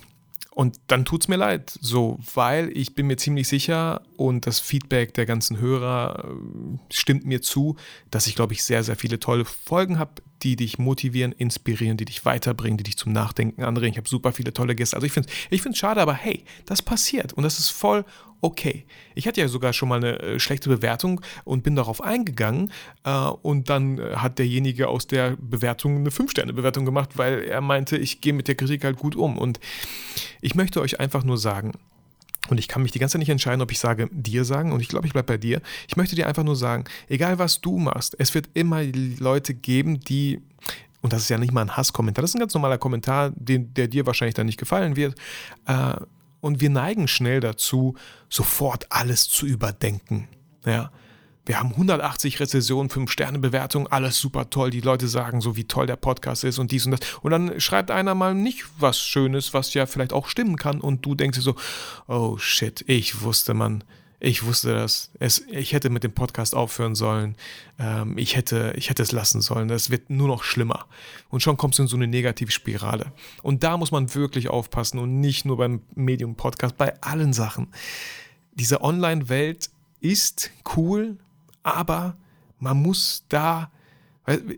und 0.54 0.78
dann 0.86 1.04
tut 1.04 1.22
es 1.22 1.28
mir 1.28 1.36
leid, 1.36 1.76
so, 1.80 2.18
weil 2.34 2.70
ich 2.76 2.94
bin 2.94 3.08
mir 3.08 3.16
ziemlich 3.16 3.48
sicher 3.48 4.02
und 4.16 4.46
das 4.46 4.60
Feedback 4.60 5.12
der 5.14 5.26
ganzen 5.26 5.58
Hörer 5.58 6.28
äh, 6.28 6.78
stimmt 6.90 7.24
mir 7.24 7.42
zu, 7.42 7.74
dass 8.12 8.28
ich, 8.28 8.36
glaube 8.36 8.52
ich, 8.52 8.62
sehr, 8.62 8.84
sehr 8.84 8.94
viele 8.94 9.18
tolle 9.18 9.44
Folgen 9.44 9.98
habe, 9.98 10.22
die 10.44 10.54
dich 10.54 10.78
motivieren, 10.78 11.32
inspirieren, 11.32 11.96
die 11.96 12.04
dich 12.04 12.24
weiterbringen, 12.24 12.78
die 12.78 12.84
dich 12.84 12.96
zum 12.96 13.12
Nachdenken 13.12 13.64
anregen. 13.64 13.92
Ich 13.92 13.98
habe 13.98 14.08
super 14.08 14.32
viele 14.32 14.52
tolle 14.52 14.76
Gäste. 14.76 14.94
Also 14.94 15.06
ich 15.06 15.12
finde 15.12 15.28
es 15.50 15.66
ich 15.66 15.76
schade, 15.76 16.00
aber 16.00 16.14
hey, 16.14 16.44
das 16.66 16.82
passiert 16.82 17.32
und 17.32 17.42
das 17.42 17.58
ist 17.58 17.70
voll 17.70 18.04
okay. 18.44 18.85
Ich 19.14 19.26
hatte 19.26 19.41
ja 19.41 19.49
sogar 19.49 19.73
schon 19.73 19.88
mal 19.88 19.96
eine 19.96 20.19
äh, 20.20 20.38
schlechte 20.38 20.69
Bewertung 20.69 21.23
und 21.44 21.62
bin 21.62 21.75
darauf 21.76 22.02
eingegangen 22.02 22.70
äh, 23.05 23.11
und 23.11 23.70
dann 23.70 23.99
äh, 23.99 24.17
hat 24.17 24.38
derjenige 24.38 24.88
aus 24.88 25.06
der 25.06 25.37
Bewertung 25.41 25.96
eine 25.96 26.11
5-Sterne-Bewertung 26.11 26.85
gemacht, 26.85 27.17
weil 27.17 27.43
er 27.44 27.62
meinte, 27.62 27.96
ich 27.96 28.20
gehe 28.20 28.35
mit 28.35 28.46
der 28.46 28.55
Kritik 28.55 28.85
halt 28.85 28.99
gut 28.99 29.17
um. 29.17 29.38
Und 29.38 29.61
ich 30.43 30.55
möchte 30.55 30.82
euch 30.82 31.00
einfach 31.00 31.25
nur 31.25 31.38
sagen, 31.38 31.73
und 32.50 32.58
ich 32.58 32.69
kann 32.69 32.82
mich 32.82 32.93
die 32.93 32.99
ganze 32.99 33.14
Zeit 33.14 33.20
nicht 33.20 33.31
entscheiden, 33.31 33.62
ob 33.62 33.73
ich 33.73 33.79
sage 33.79 34.11
dir 34.12 34.44
sagen, 34.44 34.73
und 34.73 34.81
ich 34.81 34.88
glaube, 34.88 35.06
ich 35.06 35.14
bleibe 35.14 35.29
bei 35.29 35.38
dir. 35.38 35.62
Ich 35.88 35.96
möchte 35.96 36.14
dir 36.14 36.29
einfach 36.29 36.44
nur 36.44 36.56
sagen, 36.56 36.85
egal 37.08 37.38
was 37.38 37.62
du 37.62 37.79
machst, 37.79 38.15
es 38.19 38.34
wird 38.34 38.51
immer 38.53 38.82
Leute 38.82 39.55
geben, 39.55 40.01
die, 40.01 40.43
und 41.01 41.15
das 41.15 41.22
ist 41.22 41.31
ja 41.31 41.39
nicht 41.39 41.53
mal 41.53 41.63
ein 41.63 41.74
Hasskommentar, 41.79 42.20
das 42.20 42.32
ist 42.32 42.34
ein 42.34 42.41
ganz 42.41 42.53
normaler 42.53 42.77
Kommentar, 42.77 43.32
den, 43.34 43.72
der 43.72 43.89
dir 43.89 44.05
wahrscheinlich 44.05 44.34
dann 44.34 44.44
nicht 44.44 44.58
gefallen 44.58 44.96
wird. 44.96 45.15
Äh, 45.67 45.94
und 46.44 46.60
wir 46.60 46.69
neigen 46.69 47.08
schnell 47.08 47.41
dazu, 47.41 47.96
sofort 48.29 48.93
alles 48.93 49.29
zu 49.31 49.46
überdenken. 49.46 50.29
Ja. 50.67 50.93
Wir 51.46 51.58
haben 51.58 51.70
180 51.70 52.41
Rezessionen, 52.41 52.91
5-Sterne-Bewertungen, 52.91 53.86
alles 53.86 54.19
super 54.19 54.48
toll. 54.48 54.70
Die 54.70 54.81
Leute 54.81 55.08
sagen 55.08 55.41
so, 55.41 55.56
wie 55.56 55.65
toll 55.65 55.86
der 55.86 55.96
Podcast 55.96 56.44
ist 56.44 56.58
und 56.58 56.70
dies 56.70 56.86
und 56.86 56.93
das. 56.93 57.01
Und 57.22 57.32
dann 57.32 57.60
schreibt 57.60 57.91
einer 57.91 58.15
mal 58.15 58.34
nicht 58.34 58.65
was 58.79 58.98
Schönes, 58.98 59.53
was 59.53 59.74
ja 59.74 59.86
vielleicht 59.86 60.13
auch 60.13 60.27
stimmen 60.27 60.56
kann. 60.56 60.81
Und 60.81 61.05
du 61.05 61.15
denkst 61.15 61.39
dir 61.39 61.43
so, 61.43 61.55
oh 62.08 62.39
shit, 62.39 62.84
ich 62.89 63.22
wusste, 63.22 63.53
man, 63.53 63.84
ich 64.24 64.44
wusste 64.44 64.74
das. 64.74 65.10
Es, 65.20 65.44
ich 65.50 65.72
hätte 65.72 65.90
mit 65.90 66.02
dem 66.02 66.12
Podcast 66.12 66.54
aufhören 66.54 66.94
sollen. 66.94 67.36
Ähm, 67.78 68.16
ich, 68.16 68.36
hätte, 68.36 68.72
ich 68.76 68.88
hätte 68.88 69.02
es 69.02 69.12
lassen 69.12 69.40
sollen. 69.40 69.69
Das 69.69 69.90
wird 69.90 70.08
nur 70.10 70.28
noch 70.28 70.44
schlimmer. 70.44 70.86
Und 71.28 71.40
schon 71.40 71.56
kommst 71.56 71.78
du 71.78 71.82
in 71.82 71.88
so 71.88 71.96
eine 71.96 72.06
Negativspirale. 72.06 73.12
Und 73.43 73.62
da 73.62 73.76
muss 73.76 73.90
man 73.90 74.14
wirklich 74.14 74.48
aufpassen 74.48 74.98
und 74.98 75.20
nicht 75.20 75.44
nur 75.44 75.58
beim 75.58 75.82
Medium-Podcast, 75.94 76.76
bei 76.76 77.00
allen 77.02 77.32
Sachen. 77.32 77.69
Diese 78.54 78.81
Online-Welt 78.81 79.70
ist 80.00 80.50
cool, 80.76 81.19
aber 81.62 82.16
man 82.58 82.81
muss 82.81 83.24
da, 83.28 83.70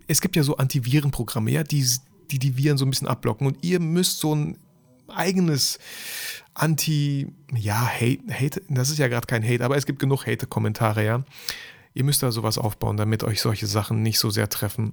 es 0.07 0.21
gibt 0.21 0.37
ja 0.37 0.43
so 0.43 0.57
Antivirenprogramme, 0.57 1.51
ja, 1.51 1.63
die, 1.63 1.85
die 2.31 2.39
die 2.39 2.57
Viren 2.57 2.79
so 2.79 2.85
ein 2.85 2.91
bisschen 2.91 3.09
abblocken 3.09 3.47
und 3.47 3.65
ihr 3.65 3.81
müsst 3.81 4.21
so 4.21 4.35
ein 4.35 4.59
eigenes 5.09 5.79
Anti, 6.55 7.29
ja, 7.55 7.87
Hate, 7.87 8.23
Hate, 8.31 8.63
das 8.69 8.91
ist 8.91 8.99
ja 8.99 9.09
gerade 9.09 9.27
kein 9.27 9.45
Hate, 9.45 9.65
aber 9.65 9.77
es 9.77 9.87
gibt 9.87 9.99
genug 9.99 10.27
Hate-Kommentare, 10.27 11.05
ja. 11.05 11.25
Ihr 11.95 12.05
müsst 12.05 12.23
da 12.23 12.31
sowas 12.31 12.59
aufbauen, 12.59 12.99
damit 12.99 13.25
euch 13.25 13.41
solche 13.41 13.67
Sachen 13.67 14.03
nicht 14.03 14.19
so 14.19 14.29
sehr 14.29 14.51
treffen. 14.51 14.93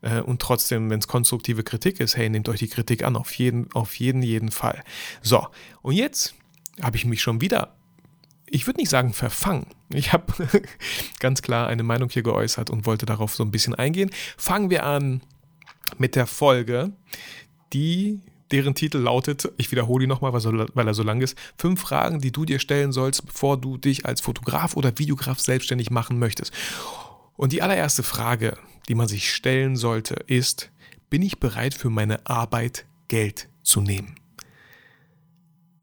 Äh, 0.00 0.20
und 0.20 0.40
trotzdem, 0.40 0.90
wenn 0.90 1.00
es 1.00 1.08
konstruktive 1.08 1.64
Kritik 1.64 1.98
ist, 1.98 2.16
hey, 2.16 2.30
nehmt 2.30 2.48
euch 2.48 2.60
die 2.60 2.68
Kritik 2.68 3.02
an, 3.02 3.16
auf 3.16 3.32
jeden, 3.32 3.72
auf 3.72 3.96
jeden, 3.96 4.22
jeden 4.22 4.52
Fall. 4.52 4.84
So, 5.22 5.48
und 5.82 5.94
jetzt 5.94 6.34
habe 6.80 6.96
ich 6.96 7.04
mich 7.04 7.20
schon 7.20 7.40
wieder 7.40 7.76
ich 8.48 8.66
würde 8.66 8.80
nicht 8.80 8.90
sagen 8.90 9.12
verfangen. 9.12 9.66
Ich 9.90 10.12
habe 10.12 10.32
ganz 11.20 11.42
klar 11.42 11.68
eine 11.68 11.82
Meinung 11.82 12.08
hier 12.08 12.22
geäußert 12.22 12.70
und 12.70 12.86
wollte 12.86 13.06
darauf 13.06 13.34
so 13.34 13.44
ein 13.44 13.50
bisschen 13.50 13.74
eingehen. 13.74 14.10
Fangen 14.36 14.70
wir 14.70 14.84
an 14.84 15.20
mit 15.98 16.16
der 16.16 16.26
Folge, 16.26 16.92
die 17.72 18.20
deren 18.50 18.74
Titel 18.74 18.98
lautet, 18.98 19.50
ich 19.56 19.70
wiederhole 19.70 20.04
ihn 20.04 20.08
nochmal, 20.08 20.32
weil 20.32 20.88
er 20.88 20.94
so 20.94 21.02
lang 21.02 21.20
ist, 21.20 21.36
fünf 21.58 21.80
Fragen, 21.80 22.20
die 22.20 22.32
du 22.32 22.44
dir 22.44 22.58
stellen 22.58 22.92
sollst, 22.92 23.26
bevor 23.26 23.56
du 23.60 23.76
dich 23.76 24.06
als 24.06 24.20
Fotograf 24.20 24.76
oder 24.76 24.98
Videograf 24.98 25.40
selbstständig 25.40 25.90
machen 25.90 26.18
möchtest. 26.18 26.52
Und 27.36 27.52
die 27.52 27.62
allererste 27.62 28.02
Frage, 28.02 28.56
die 28.88 28.94
man 28.94 29.08
sich 29.08 29.32
stellen 29.32 29.76
sollte, 29.76 30.14
ist, 30.26 30.70
bin 31.10 31.22
ich 31.22 31.38
bereit 31.38 31.74
für 31.74 31.90
meine 31.90 32.24
Arbeit 32.26 32.86
Geld 33.08 33.48
zu 33.62 33.80
nehmen? 33.80 34.16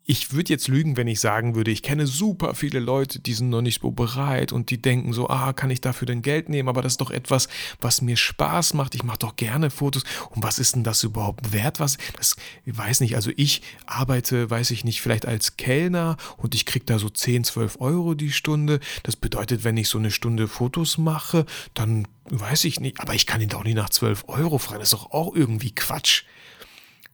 Ich 0.05 0.33
würde 0.33 0.49
jetzt 0.51 0.67
lügen, 0.67 0.97
wenn 0.97 1.07
ich 1.07 1.21
sagen 1.21 1.55
würde, 1.55 1.71
ich 1.71 1.81
kenne 1.81 2.07
super 2.07 2.55
viele 2.55 2.79
Leute, 2.79 3.19
die 3.19 3.33
sind 3.33 3.49
noch 3.49 3.61
nicht 3.61 3.81
so 3.81 3.91
bereit 3.91 4.51
und 4.51 4.69
die 4.69 4.81
denken 4.81 5.13
so, 5.13 5.29
ah, 5.29 5.53
kann 5.53 5.71
ich 5.71 5.79
dafür 5.79 6.05
denn 6.05 6.21
Geld 6.21 6.49
nehmen? 6.49 6.67
Aber 6.67 6.81
das 6.81 6.93
ist 6.93 7.01
doch 7.01 7.09
etwas, 7.09 7.47
was 7.79 8.01
mir 8.01 8.17
Spaß 8.17 8.73
macht. 8.73 8.95
Ich 8.95 9.03
mache 9.03 9.19
doch 9.19 9.37
gerne 9.37 9.69
Fotos. 9.69 10.03
Und 10.31 10.43
was 10.43 10.59
ist 10.59 10.75
denn 10.75 10.83
das 10.83 11.03
überhaupt 11.03 11.53
wert? 11.53 11.79
Was? 11.79 11.97
Das, 12.17 12.35
ich 12.65 12.77
weiß 12.77 12.99
nicht. 12.99 13.15
Also 13.15 13.31
ich 13.37 13.61
arbeite, 13.85 14.49
weiß 14.49 14.71
ich 14.71 14.83
nicht, 14.83 15.01
vielleicht 15.01 15.25
als 15.25 15.55
Kellner 15.55 16.17
und 16.35 16.53
ich 16.53 16.65
kriege 16.65 16.85
da 16.85 16.99
so 16.99 17.09
10, 17.09 17.45
12 17.45 17.79
Euro 17.79 18.13
die 18.13 18.33
Stunde. 18.33 18.81
Das 19.03 19.15
bedeutet, 19.15 19.63
wenn 19.63 19.77
ich 19.77 19.87
so 19.87 19.99
eine 19.99 20.11
Stunde 20.11 20.49
Fotos 20.49 20.97
mache, 20.97 21.45
dann 21.73 22.09
weiß 22.25 22.65
ich 22.65 22.81
nicht. 22.81 22.99
Aber 22.99 23.13
ich 23.13 23.25
kann 23.25 23.39
ihn 23.39 23.49
doch 23.49 23.63
nicht 23.63 23.75
nach 23.75 23.89
12 23.89 24.25
Euro 24.27 24.57
fragen. 24.57 24.79
Das 24.79 24.91
ist 24.91 24.99
doch 24.99 25.11
auch 25.11 25.33
irgendwie 25.33 25.73
Quatsch. 25.73 26.23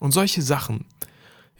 Und 0.00 0.10
solche 0.10 0.42
Sachen, 0.42 0.86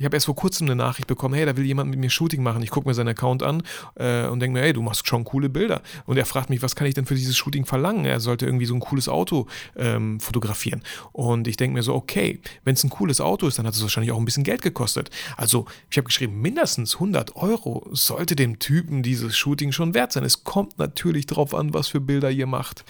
ich 0.01 0.07
habe 0.07 0.17
erst 0.17 0.25
vor 0.25 0.35
kurzem 0.35 0.67
eine 0.67 0.77
Nachricht 0.77 1.07
bekommen, 1.07 1.35
hey, 1.35 1.45
da 1.45 1.59
will 1.59 1.67
jemand 1.67 1.91
mit 1.91 1.99
mir 1.99 2.09
Shooting 2.09 2.43
machen. 2.43 2.63
Ich 2.63 2.71
gucke 2.71 2.89
mir 2.89 2.95
seinen 2.95 3.09
Account 3.09 3.43
an 3.43 3.63
äh, 3.97 4.27
und 4.29 4.41
denke 4.41 4.59
mir, 4.59 4.65
hey, 4.65 4.73
du 4.73 4.81
machst 4.81 5.07
schon 5.07 5.25
coole 5.25 5.51
Bilder. 5.51 5.83
Und 6.07 6.17
er 6.17 6.25
fragt 6.25 6.49
mich, 6.49 6.63
was 6.63 6.75
kann 6.75 6.87
ich 6.87 6.95
denn 6.95 7.05
für 7.05 7.15
dieses 7.15 7.37
Shooting 7.37 7.67
verlangen? 7.67 8.07
Er 8.07 8.19
sollte 8.19 8.47
irgendwie 8.47 8.65
so 8.65 8.75
ein 8.75 8.81
cooles 8.81 9.11
Auto 9.11 9.47
ähm, 9.77 10.19
fotografieren. 10.19 10.83
Und 11.13 11.47
ich 11.49 11.59
denke 11.59 11.75
mir 11.75 11.83
so, 11.83 11.95
okay, 11.95 12.41
wenn 12.65 12.73
es 12.73 12.83
ein 12.83 12.89
cooles 12.89 13.21
Auto 13.21 13.47
ist, 13.47 13.59
dann 13.59 13.67
hat 13.67 13.75
es 13.75 13.83
wahrscheinlich 13.83 14.11
auch 14.11 14.19
ein 14.19 14.25
bisschen 14.25 14.43
Geld 14.43 14.63
gekostet. 14.63 15.11
Also 15.37 15.67
ich 15.91 15.99
habe 15.99 16.07
geschrieben, 16.07 16.41
mindestens 16.41 16.95
100 16.95 17.37
Euro 17.37 17.87
sollte 17.93 18.37
dem 18.37 18.59
Typen 18.59 19.03
dieses 19.03 19.37
Shooting 19.37 19.71
schon 19.71 19.93
wert 19.93 20.13
sein. 20.13 20.25
Es 20.25 20.45
kommt 20.45 20.79
natürlich 20.79 21.27
darauf 21.27 21.55
an, 21.55 21.75
was 21.75 21.89
für 21.89 22.01
Bilder 22.01 22.31
ihr 22.31 22.47
macht. 22.47 22.87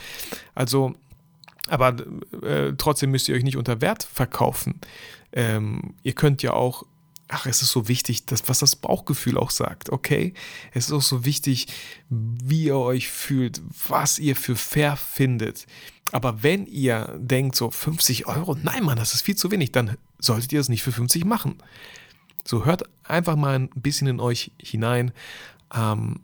Also 0.54 0.94
aber 1.68 1.96
äh, 2.42 2.72
trotzdem 2.76 3.10
müsst 3.10 3.28
ihr 3.28 3.34
euch 3.34 3.44
nicht 3.44 3.56
unter 3.56 3.80
Wert 3.80 4.02
verkaufen. 4.02 4.80
Ähm, 5.32 5.94
ihr 6.02 6.14
könnt 6.14 6.42
ja 6.42 6.52
auch 6.52 6.84
ach, 7.30 7.46
es 7.46 7.62
ist 7.62 7.70
so 7.70 7.88
wichtig, 7.88 8.26
dass, 8.26 8.48
was 8.48 8.58
das 8.58 8.76
Bauchgefühl 8.76 9.38
auch 9.38 9.50
sagt, 9.50 9.90
okay? 9.90 10.34
Es 10.72 10.86
ist 10.86 10.92
auch 10.92 11.02
so 11.02 11.24
wichtig, 11.24 11.68
wie 12.08 12.64
ihr 12.64 12.76
euch 12.76 13.08
fühlt, 13.08 13.62
was 13.88 14.18
ihr 14.18 14.36
für 14.36 14.56
fair 14.56 14.96
findet. 14.96 15.66
Aber 16.12 16.42
wenn 16.42 16.66
ihr 16.66 17.16
denkt, 17.18 17.56
so 17.56 17.70
50 17.70 18.26
Euro, 18.26 18.56
nein, 18.60 18.84
Mann, 18.84 18.98
das 18.98 19.14
ist 19.14 19.22
viel 19.22 19.36
zu 19.36 19.50
wenig, 19.50 19.72
dann 19.72 19.96
solltet 20.18 20.52
ihr 20.52 20.60
es 20.60 20.68
nicht 20.68 20.82
für 20.82 20.92
50 20.92 21.24
machen. 21.24 21.56
So 22.44 22.64
hört 22.64 22.84
einfach 23.04 23.36
mal 23.36 23.54
ein 23.54 23.70
bisschen 23.74 24.08
in 24.08 24.20
euch 24.20 24.50
hinein. 24.60 25.12
Ähm, 25.72 26.20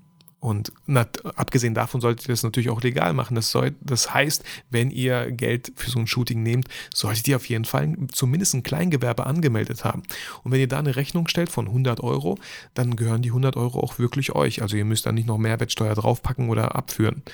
und 0.46 0.72
na, 0.86 1.08
abgesehen 1.34 1.74
davon 1.74 2.00
solltet 2.00 2.28
ihr 2.28 2.32
das 2.32 2.44
natürlich 2.44 2.70
auch 2.70 2.80
legal 2.80 3.14
machen. 3.14 3.34
Das, 3.34 3.50
soll, 3.50 3.74
das 3.80 4.14
heißt, 4.14 4.44
wenn 4.70 4.92
ihr 4.92 5.32
Geld 5.32 5.72
für 5.74 5.90
so 5.90 5.98
ein 5.98 6.06
Shooting 6.06 6.44
nehmt, 6.44 6.68
solltet 6.94 7.26
ihr 7.26 7.34
auf 7.34 7.48
jeden 7.48 7.64
Fall 7.64 7.96
zumindest 8.12 8.54
ein 8.54 8.62
Kleingewerbe 8.62 9.26
angemeldet 9.26 9.84
haben. 9.84 10.04
Und 10.44 10.52
wenn 10.52 10.60
ihr 10.60 10.68
da 10.68 10.78
eine 10.78 10.94
Rechnung 10.94 11.26
stellt 11.26 11.50
von 11.50 11.66
100 11.66 11.98
Euro, 11.98 12.38
dann 12.74 12.94
gehören 12.94 13.22
die 13.22 13.30
100 13.30 13.56
Euro 13.56 13.80
auch 13.80 13.98
wirklich 13.98 14.36
euch. 14.36 14.62
Also 14.62 14.76
ihr 14.76 14.84
müsst 14.84 15.04
da 15.04 15.10
nicht 15.10 15.26
noch 15.26 15.36
Mehrwertsteuer 15.36 15.96
draufpacken 15.96 16.48
oder 16.48 16.76
abführen. 16.76 17.24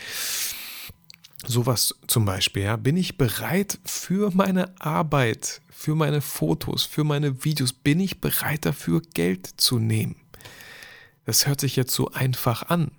Sowas 1.46 1.94
zum 2.06 2.24
Beispiel, 2.24 2.62
ja. 2.62 2.76
Bin 2.76 2.96
ich 2.96 3.18
bereit 3.18 3.78
für 3.84 4.30
meine 4.32 4.72
Arbeit, 4.80 5.60
für 5.68 5.94
meine 5.94 6.22
Fotos, 6.22 6.86
für 6.86 7.04
meine 7.04 7.44
Videos, 7.44 7.74
bin 7.74 8.00
ich 8.00 8.22
bereit 8.22 8.64
dafür 8.64 9.02
Geld 9.12 9.60
zu 9.60 9.78
nehmen? 9.78 10.16
Das 11.26 11.46
hört 11.46 11.60
sich 11.60 11.76
jetzt 11.76 11.92
so 11.92 12.10
einfach 12.10 12.70
an. 12.70 12.90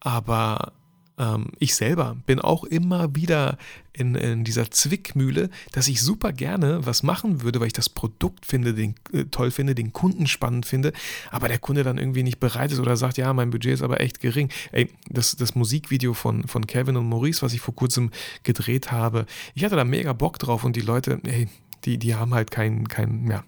Aber 0.00 0.72
ähm, 1.18 1.46
ich 1.58 1.74
selber 1.74 2.16
bin 2.26 2.40
auch 2.40 2.64
immer 2.64 3.14
wieder 3.14 3.58
in, 3.92 4.14
in, 4.14 4.44
dieser 4.44 4.70
Zwickmühle, 4.70 5.50
dass 5.72 5.88
ich 5.88 6.00
super 6.00 6.32
gerne 6.32 6.86
was 6.86 7.02
machen 7.02 7.42
würde, 7.42 7.58
weil 7.60 7.66
ich 7.66 7.72
das 7.72 7.88
Produkt 7.88 8.46
finde, 8.46 8.72
den, 8.74 8.94
äh, 9.12 9.24
toll 9.24 9.50
finde, 9.50 9.74
den 9.74 9.92
Kunden 9.92 10.26
spannend 10.26 10.66
finde, 10.66 10.92
aber 11.30 11.48
der 11.48 11.58
Kunde 11.58 11.82
dann 11.82 11.98
irgendwie 11.98 12.22
nicht 12.22 12.38
bereit 12.38 12.70
ist 12.70 12.78
oder 12.78 12.96
sagt, 12.96 13.18
ja, 13.18 13.32
mein 13.32 13.50
Budget 13.50 13.74
ist 13.74 13.82
aber 13.82 14.00
echt 14.00 14.20
gering. 14.20 14.50
Ey, 14.70 14.90
das, 15.08 15.36
das 15.36 15.54
Musikvideo 15.54 16.14
von, 16.14 16.46
von 16.46 16.66
Kevin 16.66 16.96
und 16.96 17.08
Maurice, 17.08 17.42
was 17.42 17.52
ich 17.52 17.60
vor 17.60 17.74
kurzem 17.74 18.10
gedreht 18.44 18.92
habe, 18.92 19.26
ich 19.54 19.64
hatte 19.64 19.76
da 19.76 19.84
mega 19.84 20.12
Bock 20.12 20.38
drauf 20.38 20.64
und 20.64 20.76
die 20.76 20.80
Leute, 20.80 21.20
ey, 21.24 21.48
die, 21.84 21.98
die 21.98 22.14
haben 22.14 22.34
halt 22.34 22.50
kein, 22.50 22.86
kein, 22.88 23.28
ja, 23.28 23.44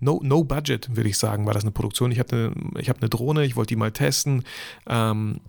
No, 0.00 0.20
no 0.22 0.44
Budget, 0.44 0.96
würde 0.96 1.10
ich 1.10 1.18
sagen, 1.18 1.44
war 1.44 1.52
das 1.52 1.64
eine 1.64 1.72
Produktion. 1.72 2.10
Ich 2.10 2.18
habe 2.20 2.54
eine, 2.74 2.88
hab 2.88 2.98
eine 2.98 3.10
Drohne, 3.10 3.44
ich 3.44 3.54
wollte 3.54 3.70
die 3.70 3.76
mal 3.76 3.92
testen. 3.92 4.44
Ähm, 4.86 5.40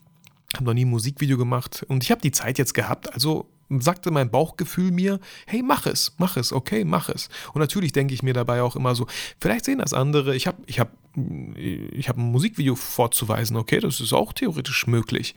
habe 0.60 0.66
noch 0.66 0.74
nie 0.74 0.86
ein 0.86 0.90
Musikvideo 0.90 1.38
gemacht 1.38 1.86
und 1.88 2.04
ich 2.04 2.12
habe 2.12 2.22
die 2.22 2.32
Zeit 2.32 2.58
jetzt 2.58 2.74
gehabt, 2.74 3.14
also 3.14 3.50
sagte 3.78 4.12
mein 4.12 4.32
Bauchgefühl 4.32 4.92
mir, 4.92 5.20
hey, 5.46 5.62
mach 5.62 5.86
es, 5.86 6.14
mach 6.18 6.38
es, 6.38 6.52
okay, 6.52 6.84
mach 6.84 7.10
es. 7.10 7.30
Und 7.54 7.62
natürlich 7.62 7.92
denke 7.92 8.14
ich 8.14 8.24
mir 8.24 8.34
dabei 8.34 8.64
auch 8.64 8.76
immer 8.76 8.96
so, 8.96 9.06
vielleicht 9.40 9.66
sehen 9.66 9.78
das 9.78 9.94
andere, 9.94 10.36
ich 10.36 10.48
habe 10.48 10.58
ich 10.66 10.80
hab, 10.80 10.92
ich 11.56 12.10
hab 12.10 12.18
ein 12.18 12.32
Musikvideo 12.32 12.76
vorzuweisen, 12.76 13.58
okay, 13.58 13.80
das 13.80 14.00
ist 14.00 14.14
auch 14.14 14.34
theoretisch 14.34 14.88
möglich. 14.88 15.36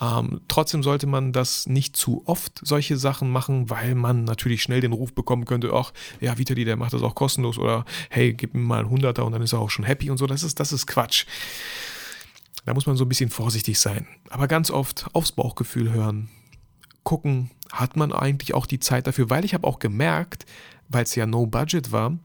Ähm, 0.00 0.40
trotzdem 0.48 0.82
sollte 0.82 1.06
man 1.06 1.32
das 1.32 1.66
nicht 1.66 1.96
zu 1.96 2.22
oft, 2.26 2.60
solche 2.62 2.96
Sachen 2.96 3.30
machen, 3.30 3.68
weil 3.68 3.94
man 3.94 4.24
natürlich 4.24 4.62
schnell 4.62 4.80
den 4.80 4.92
Ruf 4.92 5.12
bekommen 5.12 5.44
könnte, 5.44 5.72
ach, 5.74 5.92
ja, 6.20 6.38
Vitali, 6.38 6.64
der 6.64 6.76
macht 6.76 6.94
das 6.94 7.02
auch 7.02 7.14
kostenlos 7.14 7.58
oder 7.58 7.84
hey, 8.08 8.32
gib 8.32 8.54
mir 8.54 8.60
mal 8.60 8.80
ein 8.80 8.90
Hunderter 8.90 9.26
und 9.26 9.32
dann 9.32 9.42
ist 9.42 9.52
er 9.52 9.58
auch 9.58 9.70
schon 9.70 9.84
happy 9.84 10.10
und 10.10 10.16
so, 10.16 10.26
das 10.26 10.42
ist, 10.42 10.60
das 10.60 10.72
ist 10.72 10.86
Quatsch. 10.86 11.26
Da 12.66 12.74
muss 12.74 12.86
man 12.86 12.96
so 12.96 13.04
ein 13.04 13.08
bisschen 13.08 13.30
vorsichtig 13.30 13.78
sein. 13.78 14.06
Aber 14.28 14.48
ganz 14.48 14.70
oft 14.70 15.06
aufs 15.12 15.32
Bauchgefühl 15.32 15.92
hören. 15.92 16.28
Gucken, 17.04 17.50
hat 17.72 17.96
man 17.96 18.12
eigentlich 18.12 18.54
auch 18.54 18.66
die 18.66 18.80
Zeit 18.80 19.06
dafür? 19.06 19.30
Weil 19.30 19.44
ich 19.44 19.54
habe 19.54 19.66
auch 19.66 19.78
gemerkt, 19.78 20.44
weil 20.88 21.04
es 21.04 21.14
ja 21.14 21.26
no 21.26 21.46
budget 21.46 21.92
war, 21.92 22.18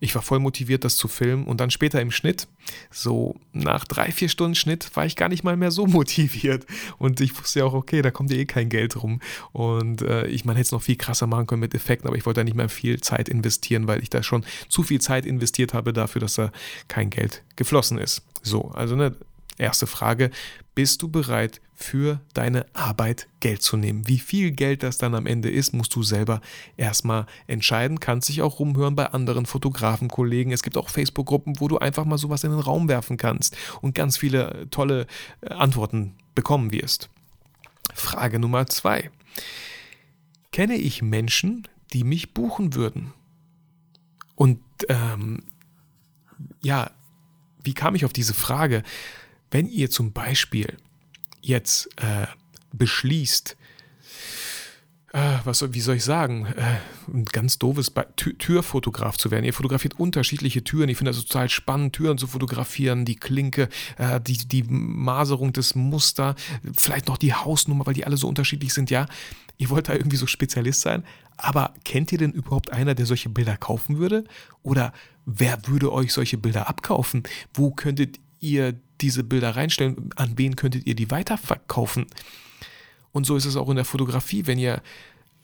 ich 0.00 0.14
war 0.14 0.22
voll 0.22 0.38
motiviert, 0.38 0.84
das 0.84 0.96
zu 0.96 1.08
filmen 1.08 1.44
und 1.44 1.60
dann 1.60 1.70
später 1.70 2.00
im 2.00 2.10
Schnitt, 2.10 2.46
so 2.90 3.36
nach 3.52 3.84
drei, 3.84 4.12
vier 4.12 4.28
Stunden 4.28 4.54
Schnitt, 4.54 4.94
war 4.94 5.06
ich 5.06 5.16
gar 5.16 5.28
nicht 5.28 5.44
mal 5.44 5.56
mehr 5.56 5.70
so 5.70 5.86
motiviert. 5.86 6.66
Und 6.98 7.20
ich 7.20 7.38
wusste 7.38 7.60
ja 7.60 7.64
auch, 7.64 7.72
okay, 7.72 8.02
da 8.02 8.10
kommt 8.10 8.30
ja 8.30 8.36
eh 8.36 8.44
kein 8.44 8.68
Geld 8.68 9.02
rum. 9.02 9.20
Und 9.52 10.02
äh, 10.02 10.26
ich 10.26 10.44
meine, 10.44 10.58
hätte 10.58 10.66
es 10.66 10.72
noch 10.72 10.82
viel 10.82 10.96
krasser 10.96 11.26
machen 11.26 11.46
können 11.46 11.60
mit 11.60 11.74
Effekten, 11.74 12.08
aber 12.08 12.16
ich 12.16 12.26
wollte 12.26 12.40
da 12.40 12.44
nicht 12.44 12.56
mehr 12.56 12.68
viel 12.68 13.00
Zeit 13.00 13.28
investieren, 13.28 13.86
weil 13.86 14.02
ich 14.02 14.10
da 14.10 14.22
schon 14.22 14.44
zu 14.68 14.82
viel 14.82 15.00
Zeit 15.00 15.24
investiert 15.24 15.72
habe 15.72 15.92
dafür, 15.92 16.20
dass 16.20 16.34
da 16.34 16.50
kein 16.88 17.10
Geld 17.10 17.42
geflossen 17.56 17.98
ist. 17.98 18.22
So, 18.42 18.72
also 18.72 18.96
ne, 18.96 19.14
Erste 19.56 19.86
Frage, 19.86 20.30
bist 20.74 21.02
du 21.02 21.08
bereit 21.08 21.60
für 21.76 22.20
deine 22.34 22.66
Arbeit 22.72 23.28
Geld 23.40 23.62
zu 23.62 23.76
nehmen? 23.76 24.08
Wie 24.08 24.18
viel 24.18 24.50
Geld 24.50 24.82
das 24.82 24.98
dann 24.98 25.14
am 25.14 25.26
Ende 25.26 25.50
ist, 25.50 25.72
musst 25.72 25.94
du 25.94 26.02
selber 26.02 26.40
erstmal 26.76 27.26
entscheiden. 27.46 28.00
Kannst 28.00 28.28
dich 28.28 28.42
auch 28.42 28.58
rumhören 28.58 28.96
bei 28.96 29.06
anderen 29.06 29.46
Fotografenkollegen. 29.46 30.52
Es 30.52 30.62
gibt 30.62 30.76
auch 30.76 30.88
Facebook-Gruppen, 30.88 31.60
wo 31.60 31.68
du 31.68 31.78
einfach 31.78 32.04
mal 32.04 32.18
sowas 32.18 32.42
in 32.42 32.50
den 32.50 32.60
Raum 32.60 32.88
werfen 32.88 33.16
kannst 33.16 33.56
und 33.80 33.94
ganz 33.94 34.16
viele 34.16 34.68
tolle 34.70 35.06
äh, 35.40 35.50
Antworten 35.50 36.14
bekommen 36.34 36.72
wirst. 36.72 37.10
Frage 37.94 38.40
Nummer 38.40 38.66
zwei. 38.66 39.10
Kenne 40.50 40.74
ich 40.74 41.02
Menschen, 41.02 41.68
die 41.92 42.02
mich 42.02 42.34
buchen 42.34 42.74
würden? 42.74 43.12
Und 44.34 44.60
ähm, 44.88 45.44
ja, 46.60 46.90
wie 47.62 47.74
kam 47.74 47.94
ich 47.94 48.04
auf 48.04 48.12
diese 48.12 48.34
Frage? 48.34 48.82
Wenn 49.54 49.68
ihr 49.68 49.88
zum 49.88 50.10
Beispiel 50.10 50.66
jetzt 51.40 51.88
äh, 52.02 52.26
beschließt, 52.72 53.56
äh, 55.12 55.38
was, 55.44 55.72
wie 55.72 55.80
soll 55.80 55.94
ich 55.94 56.02
sagen, 56.02 56.46
äh, 56.56 56.78
ein 57.06 57.24
ganz 57.24 57.60
doofes 57.60 57.90
Be 57.90 58.04
Tür 58.16 58.36
Türfotograf 58.36 59.16
zu 59.16 59.30
werden. 59.30 59.44
Ihr 59.44 59.54
fotografiert 59.54 60.00
unterschiedliche 60.00 60.64
Türen. 60.64 60.88
Ich 60.88 60.96
finde 60.96 61.12
das 61.12 61.24
total 61.24 61.48
spannend, 61.50 61.92
Türen 61.92 62.18
zu 62.18 62.26
fotografieren, 62.26 63.04
die 63.04 63.14
Klinke, 63.14 63.68
äh, 63.96 64.20
die, 64.20 64.38
die 64.38 64.64
Maserung 64.64 65.52
des 65.52 65.76
Muster, 65.76 66.34
vielleicht 66.72 67.06
noch 67.06 67.16
die 67.16 67.32
Hausnummer, 67.32 67.86
weil 67.86 67.94
die 67.94 68.06
alle 68.06 68.16
so 68.16 68.26
unterschiedlich 68.26 68.74
sind. 68.74 68.90
Ja, 68.90 69.06
ihr 69.56 69.70
wollt 69.70 69.88
da 69.88 69.92
irgendwie 69.92 70.16
so 70.16 70.26
Spezialist 70.26 70.80
sein. 70.80 71.04
Aber 71.36 71.74
kennt 71.84 72.10
ihr 72.10 72.18
denn 72.18 72.32
überhaupt 72.32 72.72
einer, 72.72 72.96
der 72.96 73.06
solche 73.06 73.28
Bilder 73.28 73.56
kaufen 73.56 73.98
würde? 73.98 74.24
Oder 74.64 74.92
wer 75.26 75.68
würde 75.68 75.92
euch 75.92 76.12
solche 76.12 76.38
Bilder 76.38 76.68
abkaufen? 76.68 77.22
Wo 77.52 77.70
könntet 77.70 78.18
ihr 78.40 78.74
diese 79.00 79.24
Bilder 79.24 79.56
reinstellen? 79.56 80.10
An 80.16 80.34
wen 80.36 80.56
könntet 80.56 80.86
ihr 80.86 80.94
die 80.94 81.10
weiterverkaufen? 81.10 82.06
Und 83.12 83.26
so 83.26 83.36
ist 83.36 83.44
es 83.44 83.56
auch 83.56 83.68
in 83.68 83.76
der 83.76 83.84
Fotografie, 83.84 84.46
wenn 84.46 84.58
ihr 84.58 84.82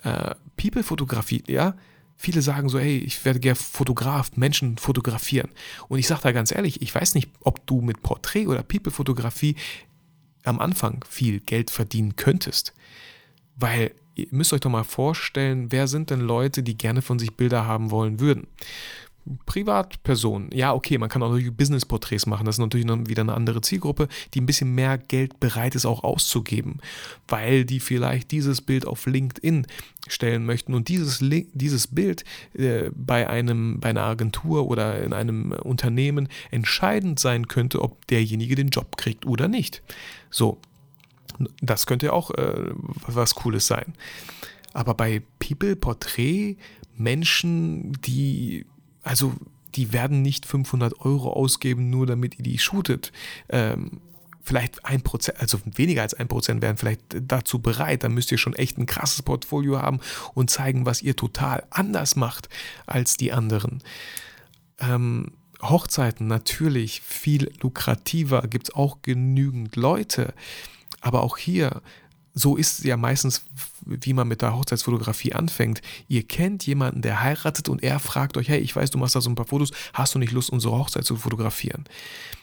äh, 0.02 0.34
People 0.56 0.82
fotografiert, 0.82 1.48
ja, 1.48 1.74
viele 2.16 2.42
sagen 2.42 2.68
so, 2.68 2.78
hey, 2.78 2.98
ich 2.98 3.24
werde 3.24 3.40
gerne 3.40 3.56
Fotograf, 3.56 4.36
Menschen 4.36 4.76
fotografieren. 4.76 5.50
Und 5.88 5.98
ich 5.98 6.06
sage 6.06 6.22
da 6.22 6.32
ganz 6.32 6.52
ehrlich, 6.52 6.82
ich 6.82 6.94
weiß 6.94 7.14
nicht, 7.14 7.30
ob 7.40 7.66
du 7.66 7.80
mit 7.80 8.02
Porträt- 8.02 8.46
oder 8.46 8.62
People-Fotografie 8.62 9.56
am 10.44 10.58
Anfang 10.58 11.04
viel 11.08 11.40
Geld 11.40 11.70
verdienen 11.70 12.16
könntest. 12.16 12.74
Weil 13.56 13.92
ihr 14.16 14.26
müsst 14.32 14.52
euch 14.52 14.60
doch 14.60 14.70
mal 14.70 14.84
vorstellen, 14.84 15.72
wer 15.72 15.86
sind 15.86 16.10
denn 16.10 16.20
Leute, 16.20 16.62
die 16.62 16.76
gerne 16.76 17.00
von 17.00 17.18
sich 17.18 17.36
Bilder 17.36 17.66
haben 17.66 17.90
wollen 17.90 18.20
würden? 18.20 18.46
Privatpersonen. 19.46 20.50
Ja, 20.52 20.72
okay, 20.72 20.98
man 20.98 21.08
kann 21.08 21.22
auch 21.22 21.30
natürlich 21.30 21.54
Business-Porträts 21.54 22.26
machen. 22.26 22.46
Das 22.46 22.56
ist 22.56 22.60
natürlich 22.60 22.86
wieder 23.08 23.22
eine 23.22 23.34
andere 23.34 23.60
Zielgruppe, 23.60 24.08
die 24.34 24.40
ein 24.40 24.46
bisschen 24.46 24.74
mehr 24.74 24.98
Geld 24.98 25.40
bereit 25.40 25.74
ist, 25.74 25.86
auch 25.86 26.02
auszugeben, 26.02 26.78
weil 27.28 27.64
die 27.64 27.80
vielleicht 27.80 28.30
dieses 28.30 28.60
Bild 28.60 28.86
auf 28.86 29.06
LinkedIn 29.06 29.66
stellen 30.08 30.44
möchten 30.44 30.74
und 30.74 30.88
dieses, 30.88 31.18
dieses 31.20 31.86
Bild 31.86 32.24
äh, 32.54 32.90
bei, 32.94 33.28
einem, 33.28 33.80
bei 33.80 33.90
einer 33.90 34.04
Agentur 34.04 34.66
oder 34.66 35.02
in 35.02 35.12
einem 35.12 35.52
Unternehmen 35.52 36.28
entscheidend 36.50 37.20
sein 37.20 37.46
könnte, 37.48 37.82
ob 37.82 38.06
derjenige 38.06 38.54
den 38.54 38.68
Job 38.68 38.96
kriegt 38.96 39.26
oder 39.26 39.48
nicht. 39.48 39.82
So, 40.30 40.58
das 41.60 41.86
könnte 41.86 42.06
ja 42.06 42.12
auch 42.12 42.30
äh, 42.32 42.70
was 43.06 43.34
Cooles 43.34 43.66
sein. 43.66 43.94
Aber 44.72 44.94
bei 44.94 45.22
People 45.38 45.76
Portrait 45.76 46.56
Menschen, 46.96 47.92
die 48.02 48.66
also 49.02 49.34
die 49.74 49.92
werden 49.92 50.22
nicht 50.22 50.46
500 50.46 51.00
Euro 51.00 51.32
ausgeben, 51.32 51.90
nur 51.90 52.06
damit 52.06 52.38
ihr 52.38 52.44
die 52.44 52.58
shootet. 52.58 53.12
Ähm, 53.48 54.00
vielleicht 54.42 54.84
ein 54.84 55.02
Prozent, 55.02 55.40
also 55.40 55.60
weniger 55.64 56.02
als 56.02 56.14
ein 56.14 56.28
Prozent 56.28 56.62
wären 56.62 56.76
vielleicht 56.76 57.02
dazu 57.20 57.60
bereit. 57.60 58.02
Dann 58.02 58.14
müsst 58.14 58.32
ihr 58.32 58.38
schon 58.38 58.54
echt 58.54 58.78
ein 58.78 58.86
krasses 58.86 59.22
Portfolio 59.22 59.80
haben 59.80 60.00
und 60.34 60.50
zeigen, 60.50 60.86
was 60.86 61.02
ihr 61.02 61.14
total 61.14 61.64
anders 61.70 62.16
macht 62.16 62.48
als 62.86 63.16
die 63.16 63.32
anderen. 63.32 63.82
Ähm, 64.78 65.32
Hochzeiten 65.62 66.26
natürlich 66.26 67.02
viel 67.02 67.52
lukrativer, 67.60 68.42
gibt 68.42 68.68
es 68.68 68.74
auch 68.74 69.02
genügend 69.02 69.76
Leute. 69.76 70.34
Aber 71.00 71.22
auch 71.22 71.36
hier 71.36 71.82
so 72.34 72.56
ist 72.56 72.78
es 72.78 72.84
ja 72.84 72.96
meistens, 72.96 73.42
wie 73.84 74.12
man 74.12 74.28
mit 74.28 74.42
der 74.42 74.56
Hochzeitsfotografie 74.56 75.32
anfängt. 75.32 75.82
Ihr 76.08 76.22
kennt 76.22 76.66
jemanden, 76.66 77.02
der 77.02 77.22
heiratet 77.22 77.68
und 77.68 77.82
er 77.82 77.98
fragt 77.98 78.36
euch, 78.36 78.48
hey, 78.48 78.60
ich 78.60 78.74
weiß, 78.74 78.90
du 78.90 78.98
machst 78.98 79.16
da 79.16 79.20
so 79.20 79.30
ein 79.30 79.34
paar 79.34 79.46
Fotos, 79.46 79.72
hast 79.92 80.14
du 80.14 80.18
nicht 80.18 80.32
Lust, 80.32 80.50
unsere 80.50 80.76
Hochzeit 80.76 81.04
zu 81.04 81.16
fotografieren? 81.16 81.84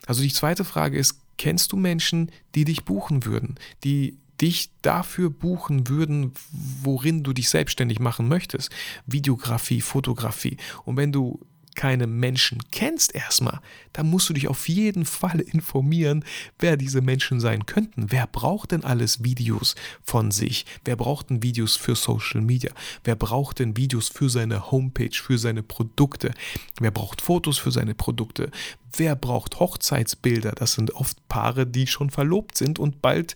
Also 0.05 0.21
die 0.21 0.33
zweite 0.33 0.65
Frage 0.65 0.97
ist, 0.97 1.19
kennst 1.37 1.71
du 1.71 1.77
Menschen, 1.77 2.31
die 2.55 2.65
dich 2.65 2.83
buchen 2.83 3.25
würden, 3.25 3.55
die 3.83 4.17
dich 4.41 4.71
dafür 4.81 5.29
buchen 5.29 5.87
würden, 5.87 6.33
worin 6.51 7.23
du 7.23 7.33
dich 7.33 7.49
selbstständig 7.49 7.99
machen 7.99 8.27
möchtest? 8.27 8.71
Videografie, 9.05 9.81
Fotografie. 9.81 10.57
Und 10.85 10.97
wenn 10.97 11.11
du 11.11 11.39
keine 11.77 12.07
Menschen 12.07 12.57
kennst 12.71 13.15
erstmal, 13.15 13.61
dann 13.93 14.09
musst 14.09 14.27
du 14.27 14.33
dich 14.33 14.47
auf 14.47 14.67
jeden 14.67 15.05
Fall 15.05 15.39
informieren, 15.39 16.25
wer 16.59 16.75
diese 16.75 17.01
Menschen 17.01 17.39
sein 17.39 17.67
könnten. 17.67 18.11
Wer 18.11 18.27
braucht 18.27 18.71
denn 18.71 18.83
alles 18.83 19.23
Videos 19.23 19.75
von 20.03 20.31
sich? 20.31 20.65
Wer 20.83 20.95
braucht 20.95 21.29
denn 21.29 21.43
Videos 21.43 21.75
für 21.75 21.95
Social 21.95 22.41
Media? 22.41 22.71
Wer 23.03 23.15
braucht 23.15 23.59
denn 23.59 23.77
Videos 23.77 24.09
für 24.09 24.29
seine 24.29 24.71
Homepage, 24.71 25.13
für 25.13 25.37
seine 25.37 25.61
Produkte? 25.61 26.33
Wer 26.79 26.91
braucht 26.91 27.21
Fotos 27.21 27.59
für 27.59 27.71
seine 27.71 27.93
Produkte? 27.93 28.49
Wer 28.95 29.15
braucht 29.15 29.59
Hochzeitsbilder? 29.59 30.53
Das 30.53 30.73
sind 30.73 30.95
oft 30.95 31.27
Paare, 31.29 31.67
die 31.67 31.85
schon 31.85 32.09
verlobt 32.09 32.57
sind 32.57 32.79
und 32.79 33.03
bald 33.03 33.35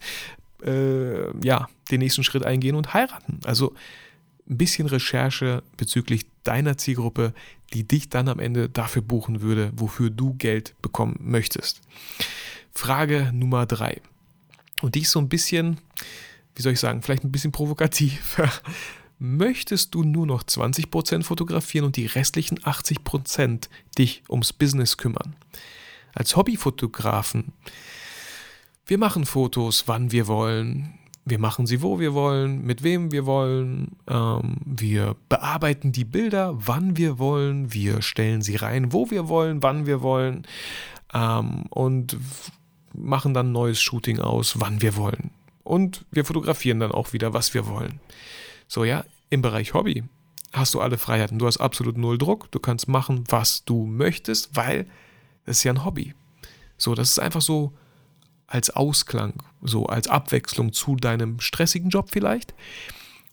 äh, 0.65 1.45
ja, 1.45 1.69
den 1.91 2.00
nächsten 2.00 2.24
Schritt 2.24 2.43
eingehen 2.43 2.75
und 2.75 2.95
heiraten. 2.95 3.39
Also 3.45 3.75
ein 4.50 4.57
bisschen 4.57 4.88
Recherche 4.88 5.63
bezüglich 5.77 6.25
deiner 6.43 6.77
Zielgruppe, 6.77 7.33
die 7.74 7.88
dich 7.88 8.10
dann 8.10 8.28
am 8.28 8.40
Ende 8.40 8.70
dafür 8.70 9.01
buchen 9.01 9.42
würde, 9.42 9.72
wofür 9.75 10.10
du 10.10 10.34
Geld 10.34 10.75
bekommen 10.82 11.18
möchtest. 11.20 11.82
Frage 12.72 13.32
Nummer 13.34 13.66
drei. 13.66 14.01
Und 14.82 14.96
die 14.96 15.01
ist 15.01 15.12
so 15.12 15.20
ein 15.20 15.30
bisschen, 15.30 15.80
wie 16.56 16.62
soll 16.62 16.74
ich 16.74 16.80
sagen, 16.80 17.01
vielleicht 17.01 17.24
ein 17.24 17.32
bisschen 17.32 17.51
provokativ. 17.51 18.42
Möchtest 19.20 19.94
du 19.94 20.04
nur 20.04 20.25
noch 20.25 20.44
20% 20.44 21.24
fotografieren 21.24 21.86
und 21.86 21.96
die 21.96 22.08
restlichen 22.08 22.60
80% 22.60 23.68
dich 23.98 24.24
ums 24.28 24.51
Business 24.51 24.98
kümmern? 24.98 25.36
Als 26.13 26.36
Hobbyfotografen, 26.36 27.54
wir 28.88 28.98
machen 28.98 29.25
Fotos, 29.25 29.84
wann 29.88 30.12
wir 30.12 30.28
wollen, 30.28 30.98
wir 31.25 31.40
machen 31.40 31.68
sie, 31.68 31.82
wo 31.82 32.00
wir 32.00 32.13
wollen, 32.13 32.66
mit 32.66 32.84
wem 32.84 33.12
wir 33.12 33.25
wollen. 33.25 33.96
Ähm, 34.08 34.58
wir 34.66 35.16
bearbeiten 35.30 35.92
die 35.92 36.05
Bilder, 36.05 36.53
wann 36.55 36.98
wir 36.98 37.20
wollen. 37.20 37.74
Wir 37.74 38.01
stellen 38.01 38.42
sie 38.42 38.55
rein, 38.55 38.92
wo 38.92 39.12
wir 39.12 39.27
wollen, 39.27 39.62
wann 39.62 39.86
wir 39.86 40.01
wollen. 40.01 40.48
Ähm, 41.14 41.66
und 41.70 42.18
machen 42.94 43.34
dann 43.34 43.51
neues 43.51 43.81
Shooting 43.81 44.20
aus, 44.20 44.60
wann 44.60 44.81
wir 44.81 44.96
wollen. 44.96 45.31
Und 45.64 46.05
wir 46.12 46.25
fotografieren 46.25 46.79
dann 46.79 46.92
auch 46.92 47.14
wieder, 47.14 47.34
was 47.34 47.53
wir 47.53 47.68
wollen. 47.68 48.00
So, 48.68 48.84
ja, 48.84 49.05
im 49.29 49.42
Bereich 49.42 49.74
Hobby 49.74 50.03
hast 50.53 50.74
du 50.74 50.81
alle 50.81 50.98
Freiheiten. 50.98 51.40
Du 51.40 51.46
hast 51.46 51.57
absolut 51.57 51.98
null 51.98 52.18
Druck. 52.18 52.51
Du 52.51 52.60
kannst 52.60 52.88
machen, 52.88 53.24
was 53.29 53.64
du 53.64 53.86
möchtest, 53.86 54.55
weil 54.55 54.88
das 55.46 55.57
ist 55.57 55.64
ja 55.64 55.74
ein 55.74 55.86
Hobby. 55.86 56.14
So, 56.77 56.96
das 56.96 57.12
ist 57.12 57.20
einfach 57.20 57.42
so 57.42 57.74
als 58.51 58.70
Ausklang, 58.70 59.33
so 59.61 59.85
als 59.85 60.07
Abwechslung 60.07 60.74
zu 60.74 60.96
deinem 60.96 61.40
stressigen 61.40 61.90
Job 61.90 62.09
vielleicht. 62.11 62.53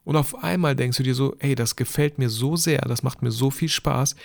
Und 0.05 0.17
auf 0.17 0.43
einmal 0.43 0.75
denkst 0.75 0.97
du 0.97 1.03
dir 1.03 1.15
so, 1.15 1.35
ey, 1.39 1.55
das 1.55 1.77
gefällt 1.77 2.19
mir 2.19 2.31
so 2.31 2.57
sehr, 2.57 2.81
das 2.83 3.03
macht 3.03 3.21
mir 3.21 3.31
so 3.31 3.51
viel 3.51 3.69
Spaß. 3.69 4.17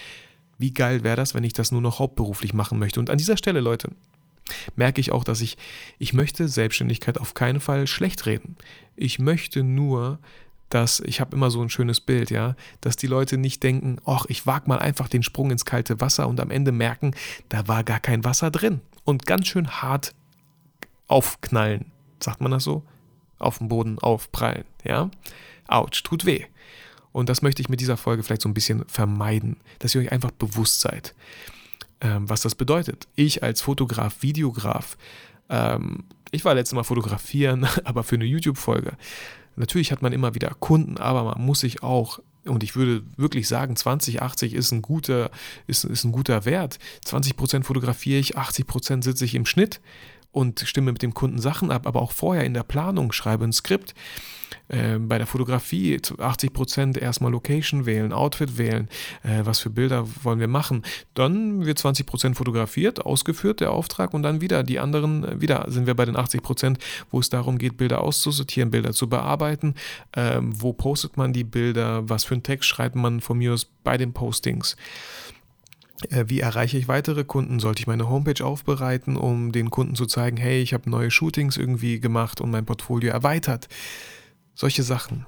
Wie 0.57 0.73
geil 0.73 1.03
wäre 1.03 1.17
das, 1.17 1.33
wenn 1.33 1.43
ich 1.43 1.53
das 1.53 1.71
nur 1.71 1.81
noch 1.81 1.99
hauptberuflich 1.99 2.53
machen 2.53 2.79
möchte? 2.79 2.99
Und 2.99 3.09
an 3.09 3.17
dieser 3.17 3.37
Stelle, 3.37 3.59
Leute, 3.59 3.89
merke 4.75 5.01
ich 5.01 5.11
auch, 5.11 5.23
dass 5.23 5.41
ich, 5.41 5.57
ich 5.99 6.13
möchte 6.13 6.47
Selbstständigkeit 6.47 7.17
auf 7.17 7.33
keinen 7.33 7.59
Fall 7.59 7.87
schlecht 7.87 8.25
reden. 8.25 8.55
Ich 8.95 9.19
möchte 9.19 9.63
nur, 9.63 10.19
dass, 10.69 10.99
ich 11.01 11.19
habe 11.19 11.35
immer 11.35 11.51
so 11.51 11.61
ein 11.61 11.69
schönes 11.69 11.99
Bild, 11.99 12.29
ja, 12.31 12.55
dass 12.81 12.95
die 12.95 13.07
Leute 13.07 13.37
nicht 13.37 13.61
denken, 13.63 13.97
ach, 14.05 14.25
ich 14.27 14.45
wage 14.45 14.67
mal 14.69 14.79
einfach 14.79 15.07
den 15.07 15.23
Sprung 15.23 15.51
ins 15.51 15.65
kalte 15.65 15.99
Wasser 15.99 16.27
und 16.27 16.39
am 16.39 16.51
Ende 16.51 16.71
merken, 16.71 17.13
da 17.49 17.67
war 17.67 17.83
gar 17.83 17.99
kein 17.99 18.23
Wasser 18.23 18.51
drin. 18.51 18.81
Und 19.03 19.25
ganz 19.25 19.47
schön 19.47 19.69
hart 19.69 20.13
aufknallen. 21.13 21.91
Sagt 22.19 22.41
man 22.41 22.51
das 22.51 22.63
so? 22.63 22.83
Auf 23.37 23.59
dem 23.59 23.67
Boden 23.67 23.99
aufprallen, 23.99 24.65
ja? 24.83 25.11
Autsch, 25.67 26.01
tut 26.03 26.25
weh. 26.25 26.45
Und 27.11 27.29
das 27.29 27.43
möchte 27.43 27.61
ich 27.61 27.69
mit 27.69 27.79
dieser 27.79 27.97
Folge 27.97 28.23
vielleicht 28.23 28.41
so 28.41 28.49
ein 28.49 28.55
bisschen 28.55 28.83
vermeiden, 28.87 29.57
dass 29.77 29.93
ihr 29.93 30.01
euch 30.01 30.11
einfach 30.11 30.31
bewusst 30.31 30.81
seid, 30.81 31.13
ähm, 32.01 32.27
was 32.27 32.41
das 32.41 32.55
bedeutet. 32.55 33.07
Ich 33.15 33.43
als 33.43 33.61
Fotograf, 33.61 34.23
Videograf, 34.23 34.97
ähm, 35.49 36.05
ich 36.31 36.43
war 36.45 36.55
letztes 36.55 36.75
Mal 36.75 36.83
fotografieren, 36.83 37.67
aber 37.83 38.03
für 38.03 38.15
eine 38.15 38.25
YouTube-Folge. 38.25 38.97
Natürlich 39.55 39.91
hat 39.91 40.01
man 40.01 40.13
immer 40.13 40.33
wieder 40.33 40.49
Kunden, 40.59 40.97
aber 40.97 41.23
man 41.23 41.45
muss 41.45 41.59
sich 41.59 41.83
auch 41.83 42.19
und 42.45 42.61
ich 42.61 42.75
würde 42.75 43.03
wirklich 43.15 43.47
sagen, 43.47 43.77
2080 43.77 44.53
ist 44.53 44.73
ein 44.73 44.81
guter, 44.81 45.31
ist, 45.65 45.85
ist 45.85 46.03
ein 46.03 46.11
guter 46.11 46.43
Wert. 46.43 46.77
20% 47.05 47.63
fotografiere 47.63 48.19
ich, 48.19 48.37
80% 48.37 49.01
sitze 49.01 49.23
ich 49.23 49.35
im 49.35 49.45
Schnitt 49.45 49.79
und 50.33 50.59
stimme 50.59 50.91
mit 50.91 51.01
dem 51.01 51.13
Kunden 51.13 51.39
Sachen 51.39 51.71
ab, 51.71 51.87
aber 51.87 52.01
auch 52.01 52.11
vorher 52.11 52.43
in 52.43 52.53
der 52.53 52.63
Planung 52.63 53.13
schreibe 53.13 53.45
ein 53.45 53.53
Skript. 53.53 53.93
Äh, 54.67 54.97
bei 54.99 55.17
der 55.17 55.27
Fotografie 55.27 55.99
80 56.17 56.53
Prozent 56.53 56.97
erstmal 56.97 57.31
Location 57.31 57.85
wählen, 57.85 58.13
Outfit 58.13 58.57
wählen, 58.57 58.87
äh, 59.23 59.41
was 59.43 59.59
für 59.59 59.69
Bilder 59.69 60.07
wollen 60.23 60.39
wir 60.39 60.47
machen. 60.47 60.83
Dann 61.13 61.65
wird 61.65 61.79
20 61.79 62.05
Prozent 62.05 62.37
fotografiert, 62.37 63.05
ausgeführt 63.05 63.59
der 63.59 63.71
Auftrag 63.71 64.13
und 64.13 64.23
dann 64.23 64.41
wieder 64.41 64.63
die 64.63 64.79
anderen, 64.79 65.23
äh, 65.23 65.41
wieder 65.41 65.65
sind 65.69 65.87
wir 65.87 65.95
bei 65.95 66.05
den 66.05 66.15
80%, 66.15 66.41
Prozent, 66.41 66.79
wo 67.11 67.19
es 67.19 67.29
darum 67.29 67.57
geht, 67.57 67.77
Bilder 67.77 68.01
auszusortieren, 68.01 68.71
Bilder 68.71 68.93
zu 68.93 69.07
bearbeiten. 69.09 69.75
Ähm, 70.15 70.53
wo 70.55 70.73
postet 70.73 71.17
man 71.17 71.33
die 71.33 71.43
Bilder, 71.43 72.07
was 72.09 72.23
für 72.23 72.35
einen 72.35 72.43
Text 72.43 72.69
schreibt 72.69 72.95
man 72.95 73.21
von 73.21 73.37
mir 73.37 73.53
aus 73.53 73.65
bei 73.83 73.97
den 73.97 74.13
Postings. 74.13 74.75
Äh, 76.09 76.25
wie 76.27 76.39
erreiche 76.39 76.77
ich 76.77 76.87
weitere 76.87 77.23
Kunden? 77.23 77.59
Sollte 77.59 77.81
ich 77.81 77.87
meine 77.87 78.09
Homepage 78.09 78.43
aufbereiten, 78.45 79.17
um 79.17 79.51
den 79.51 79.69
Kunden 79.69 79.95
zu 79.95 80.05
zeigen, 80.05 80.37
hey, 80.37 80.61
ich 80.61 80.73
habe 80.73 80.89
neue 80.89 81.11
Shootings 81.11 81.57
irgendwie 81.57 81.99
gemacht 81.99 82.41
und 82.41 82.51
mein 82.51 82.65
Portfolio 82.65 83.11
erweitert? 83.11 83.67
Solche 84.55 84.83
Sachen. 84.83 85.25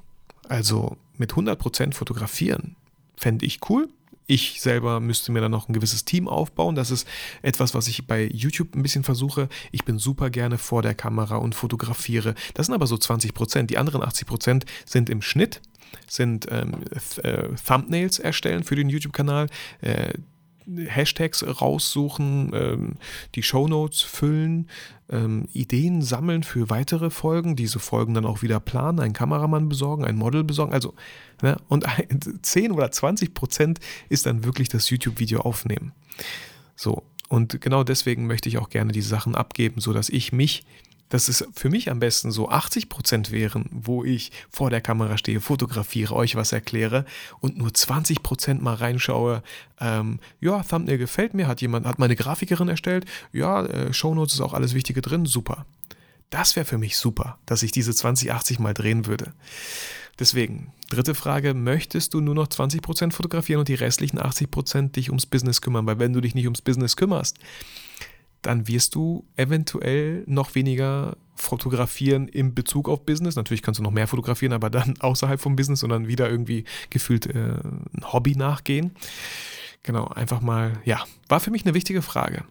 Also 0.48 0.98
mit 1.18 1.34
100% 1.34 1.94
fotografieren 1.94 2.76
fände 3.18 3.46
ich 3.46 3.60
cool. 3.70 3.90
Ich 4.28 4.60
selber 4.62 5.00
müsste 5.00 5.32
mir 5.32 5.42
dann 5.42 5.52
noch 5.52 5.70
ein 5.70 5.74
gewisses 5.74 6.04
Team 6.04 6.28
aufbauen. 6.28 6.76
Das 6.76 6.90
ist 6.90 7.08
etwas, 7.44 7.76
was 7.76 7.88
ich 7.88 8.08
bei 8.08 8.26
YouTube 8.26 8.76
ein 8.76 8.82
bisschen 8.82 9.04
versuche. 9.04 9.50
Ich 9.72 9.86
bin 9.86 10.00
super 10.00 10.32
gerne 10.32 10.58
vor 10.58 10.82
der 10.82 10.96
Kamera 10.96 11.38
und 11.38 11.54
fotografiere. 11.54 12.34
Das 12.56 12.66
sind 12.66 12.76
aber 12.76 12.88
so 12.88 12.98
20 12.98 13.36
Prozent. 13.36 13.70
Die 13.70 13.78
anderen 13.78 14.02
80 14.02 14.28
Prozent 14.28 14.66
sind 14.84 15.12
im 15.12 15.22
Schnitt, 15.22 15.62
sind 16.08 16.48
ähm, 16.50 16.84
äh, 17.22 17.50
Thumbnails 17.68 18.18
erstellen 18.18 18.64
für 18.64 18.76
den 18.76 18.90
YouTube-Kanal. 18.90 19.48
Äh, 19.82 20.14
Hashtags 20.68 21.44
raussuchen, 21.62 22.52
ähm, 22.54 22.94
die 23.36 23.44
Shownotes 23.44 24.02
füllen, 24.02 24.70
ähm, 25.10 25.48
Ideen 25.54 26.02
sammeln 26.02 26.44
für 26.44 26.70
weitere 26.70 27.10
Folgen, 27.10 27.56
diese 27.56 27.80
Folgen 27.80 28.14
dann 28.14 28.26
auch 28.26 28.42
wieder 28.42 28.60
planen, 28.60 29.00
einen 29.00 29.14
Kameramann 29.14 29.70
besorgen, 29.70 30.06
ein 30.06 30.16
Model 30.16 30.44
besorgen. 30.44 30.74
Also, 30.74 30.94
ne, 31.42 31.58
und 31.68 31.86
10 32.42 32.72
oder 32.74 32.92
20 32.92 33.34
Prozent 33.34 33.80
ist 34.10 34.26
dann 34.26 34.44
wirklich 34.44 34.70
das 34.70 34.90
YouTube-Video 34.90 35.42
aufnehmen. 35.42 35.94
So, 36.76 37.04
und 37.30 37.62
genau 37.62 37.84
deswegen 37.84 38.28
möchte 38.28 38.50
ich 38.50 38.58
auch 38.58 38.70
gerne 38.70 38.92
diese 38.92 39.10
Sachen 39.10 39.36
abgeben, 39.36 39.82
sodass 39.82 40.10
ich 40.10 40.32
mich 40.32 40.66
dass 41.10 41.28
es 41.28 41.48
für 41.54 41.70
mich 41.70 41.92
am 41.92 42.00
besten 42.00 42.32
so 42.32 42.50
80 42.50 42.90
Prozent 42.90 43.32
wären, 43.32 43.66
wo 43.72 44.04
ich 44.04 44.32
vor 44.50 44.70
der 44.70 44.82
Kamera 44.82 45.18
stehe, 45.18 45.40
fotografiere, 45.40 46.16
euch 46.16 46.36
was 46.36 46.52
erkläre 46.52 47.06
und 47.40 47.58
nur 47.58 47.74
20 47.74 48.24
Prozent 48.24 48.62
mal 48.62 48.76
reinschaue. 48.76 49.44
Ähm, 49.80 50.20
ja, 50.40 50.64
Thumbnail 50.64 50.98
gefällt 50.98 51.34
mir, 51.34 51.48
hat 51.48 51.62
jemand, 51.62 51.86
hat 51.86 52.00
meine 52.00 52.16
Grafikerin 52.16 52.70
erstellt. 52.70 53.06
Ja, 53.32 53.66
äh, 53.66 53.94
Shownotes 53.94 54.36
ist 54.36 54.42
auch 54.42 54.54
alles 54.54 54.74
Wichtige 54.74 55.02
drin, 55.02 55.26
super. 55.26 55.66
Das 56.30 56.56
wäre 56.56 56.66
für 56.66 56.78
mich 56.78 56.98
super, 56.98 57.38
dass 57.46 57.64
ich 57.64 57.72
diese 57.72 57.94
20, 57.94 58.32
80 58.32 58.60
mal 58.60 58.74
drehen 58.74 59.06
würde. 59.06 59.34
Deswegen, 60.18 60.72
dritte 60.90 61.14
Frage, 61.14 61.54
möchtest 61.54 62.14
du 62.14 62.22
nur 62.22 62.36
noch 62.36 62.48
20% 62.48 63.12
fotografieren 63.12 63.60
und 63.60 63.68
die 63.68 63.76
restlichen 63.76 64.20
80% 64.20 64.94
dich 64.94 65.10
ums 65.10 65.26
Business 65.26 65.62
kümmern? 65.62 65.86
Weil 65.86 66.00
wenn 66.00 66.14
du 66.14 66.22
dich 66.22 66.36
nicht 66.36 66.46
ums 66.46 66.62
Business 66.62 66.96
kümmerst, 66.96 67.38
dann 68.46 68.68
wirst 68.68 68.96
du 68.96 69.26
eventuell 69.36 70.24
noch 70.28 70.56
weniger 70.56 71.18
fotografieren 71.36 72.28
im 72.28 72.54
Bezug 72.54 72.88
auf 72.88 73.06
Business. 73.06 73.36
Natürlich 73.36 73.62
kannst 73.62 73.80
du 73.80 73.84
noch 73.84 73.92
mehr 73.92 74.08
fotografieren, 74.08 74.54
aber 74.54 74.70
dann 74.70 74.96
außerhalb 75.00 75.40
vom 75.40 75.56
Business 75.56 75.84
und 75.84 75.90
dann 75.90 76.08
wieder 76.08 76.30
irgendwie 76.30 76.64
gefühlt 76.90 77.28
äh, 77.28 77.58
ein 77.58 78.14
Hobby 78.14 78.36
nachgehen. 78.36 78.92
Genau, 79.84 80.08
einfach 80.08 80.42
mal, 80.42 80.80
ja, 80.86 81.04
war 81.28 81.40
für 81.40 81.52
mich 81.52 81.66
eine 81.66 81.74
wichtige 81.74 82.02
Frage, 82.02 82.44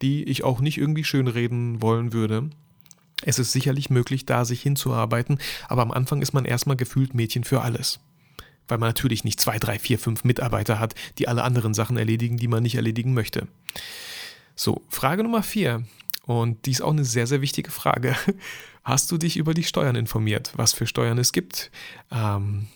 die 0.00 0.24
ich 0.24 0.44
auch 0.44 0.60
nicht 0.60 0.78
irgendwie 0.78 1.04
schönreden 1.04 1.82
wollen 1.82 2.12
würde. 2.12 2.50
Es 3.22 3.38
ist 3.38 3.52
sicherlich 3.52 3.90
möglich, 3.90 4.24
da 4.24 4.44
sich 4.44 4.62
hinzuarbeiten, 4.62 5.38
aber 5.68 5.82
am 5.82 5.90
Anfang 5.90 6.22
ist 6.22 6.32
man 6.32 6.46
erstmal 6.46 6.76
gefühlt 6.76 7.14
Mädchen 7.14 7.44
für 7.44 7.60
alles. 7.60 8.00
Weil 8.66 8.78
man 8.78 8.88
natürlich 8.88 9.24
nicht 9.24 9.40
zwei, 9.40 9.58
drei, 9.58 9.78
vier, 9.78 9.98
fünf 9.98 10.24
Mitarbeiter 10.24 10.78
hat, 10.78 10.94
die 11.18 11.28
alle 11.28 11.42
anderen 11.42 11.74
Sachen 11.74 11.98
erledigen, 11.98 12.38
die 12.38 12.48
man 12.48 12.62
nicht 12.62 12.76
erledigen 12.76 13.12
möchte. 13.12 13.48
So, 14.62 14.82
Frage 14.90 15.22
Nummer 15.22 15.42
vier. 15.42 15.84
Und 16.26 16.66
die 16.66 16.72
ist 16.72 16.82
auch 16.82 16.90
eine 16.90 17.06
sehr, 17.06 17.26
sehr 17.26 17.40
wichtige 17.40 17.70
Frage. 17.70 18.14
Hast 18.84 19.10
du 19.10 19.16
dich 19.16 19.38
über 19.38 19.54
die 19.54 19.62
Steuern 19.62 19.96
informiert? 19.96 20.52
Was 20.54 20.74
für 20.74 20.86
Steuern 20.86 21.16
es 21.16 21.32
gibt? 21.32 21.70
Ähm, 22.10 22.66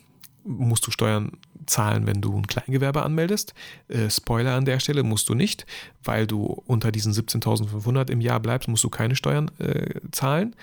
musst 0.45 0.87
du 0.87 0.91
Steuern 0.91 1.33
zahlen, 1.67 2.07
wenn 2.07 2.23
du 2.23 2.39
ein 2.39 2.47
Kleingewerbe 2.47 3.03
anmeldest? 3.03 3.53
Äh, 3.89 4.09
Spoiler 4.09 4.55
an 4.55 4.65
der 4.65 4.81
Stelle 4.81 5.03
musst 5.03 5.29
du 5.29 5.35
nicht, 5.35 5.67
weil 6.03 6.27
du 6.27 6.63
unter 6.65 6.91
diesen 6.91 7.13
17.500 7.13 8.11
im 8.11 8.23
Jahr 8.23 8.41
bleibst, 8.41 8.67
musst 8.67 8.85
du 8.85 8.89
keine 8.89 9.15
Steuern 9.15 9.51
äh, 9.59 10.01
zahlen. 10.11 10.57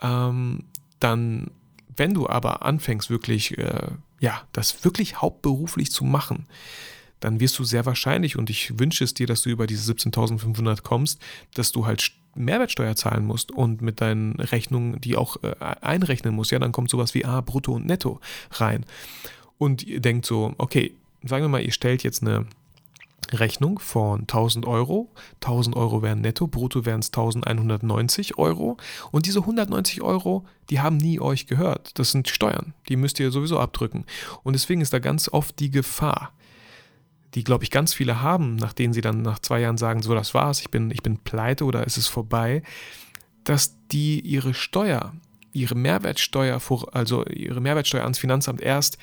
Ähm, 0.00 0.66
dann, 1.00 1.50
wenn 1.96 2.14
du 2.14 2.28
aber 2.28 2.64
anfängst, 2.64 3.10
wirklich, 3.10 3.58
äh, 3.58 3.88
ja, 4.20 4.42
das 4.52 4.84
wirklich 4.84 5.20
hauptberuflich 5.20 5.90
zu 5.90 6.04
machen, 6.04 6.46
dann 7.24 7.40
wirst 7.40 7.58
du 7.58 7.64
sehr 7.64 7.86
wahrscheinlich, 7.86 8.36
und 8.36 8.50
ich 8.50 8.78
wünsche 8.78 9.02
es 9.02 9.14
dir, 9.14 9.26
dass 9.26 9.42
du 9.42 9.48
über 9.48 9.66
diese 9.66 9.90
17.500 9.90 10.82
kommst, 10.82 11.22
dass 11.54 11.72
du 11.72 11.86
halt 11.86 12.12
Mehrwertsteuer 12.34 12.96
zahlen 12.96 13.24
musst 13.24 13.50
und 13.50 13.80
mit 13.80 14.02
deinen 14.02 14.34
Rechnungen 14.38 15.00
die 15.00 15.16
auch 15.16 15.38
äh, 15.42 15.54
einrechnen 15.80 16.34
musst. 16.34 16.50
Ja, 16.50 16.58
dann 16.58 16.72
kommt 16.72 16.90
sowas 16.90 17.14
wie 17.14 17.24
A, 17.24 17.40
Brutto 17.40 17.72
und 17.72 17.86
Netto 17.86 18.20
rein. 18.50 18.84
Und 19.56 19.84
ihr 19.84 20.00
denkt 20.00 20.26
so, 20.26 20.54
okay, 20.58 20.92
sagen 21.22 21.44
wir 21.44 21.48
mal, 21.48 21.62
ihr 21.62 21.72
stellt 21.72 22.02
jetzt 22.02 22.20
eine 22.20 22.44
Rechnung 23.32 23.78
von 23.78 24.20
1000 24.22 24.66
Euro. 24.66 25.10
1000 25.36 25.76
Euro 25.76 26.02
wären 26.02 26.20
netto, 26.20 26.46
brutto 26.46 26.84
wären 26.84 27.00
es 27.00 27.08
1190 27.08 28.36
Euro. 28.36 28.76
Und 29.12 29.24
diese 29.24 29.38
190 29.40 30.02
Euro, 30.02 30.44
die 30.68 30.80
haben 30.80 30.98
nie 30.98 31.20
euch 31.20 31.46
gehört. 31.46 31.98
Das 31.98 32.10
sind 32.10 32.28
Steuern. 32.28 32.74
Die 32.90 32.96
müsst 32.96 33.18
ihr 33.18 33.30
sowieso 33.30 33.58
abdrücken. 33.58 34.04
Und 34.42 34.52
deswegen 34.52 34.82
ist 34.82 34.92
da 34.92 34.98
ganz 34.98 35.30
oft 35.30 35.58
die 35.58 35.70
Gefahr, 35.70 36.32
die, 37.34 37.44
glaube 37.44 37.64
ich, 37.64 37.70
ganz 37.70 37.92
viele 37.92 38.22
haben, 38.22 38.56
nach 38.56 38.72
denen 38.72 38.92
sie 38.92 39.00
dann 39.00 39.22
nach 39.22 39.40
zwei 39.40 39.60
Jahren 39.60 39.78
sagen, 39.78 40.02
so, 40.02 40.14
das 40.14 40.34
war's, 40.34 40.60
ich 40.60 40.70
bin, 40.70 40.90
ich 40.90 41.02
bin 41.02 41.18
pleite 41.18 41.64
oder 41.64 41.86
es 41.86 41.96
ist 41.96 42.08
vorbei, 42.08 42.62
dass 43.42 43.76
die 43.90 44.20
ihre 44.20 44.54
Steuer, 44.54 45.12
ihre 45.52 45.74
Mehrwertsteuer, 45.74 46.60
also 46.92 47.24
ihre 47.26 47.60
Mehrwertsteuer 47.60 48.02
ans 48.02 48.18
Finanzamt 48.18 48.60
erst 48.60 48.98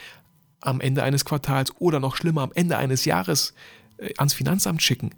am 0.62 0.80
Ende 0.80 1.04
eines 1.04 1.26
Quartals 1.26 1.74
oder 1.80 2.00
noch 2.00 2.16
schlimmer 2.16 2.42
am 2.42 2.52
Ende 2.54 2.78
eines 2.78 3.06
Jahres 3.06 3.54
äh, 3.98 4.14
ans 4.18 4.34
Finanzamt 4.34 4.82
schicken. 4.82 5.12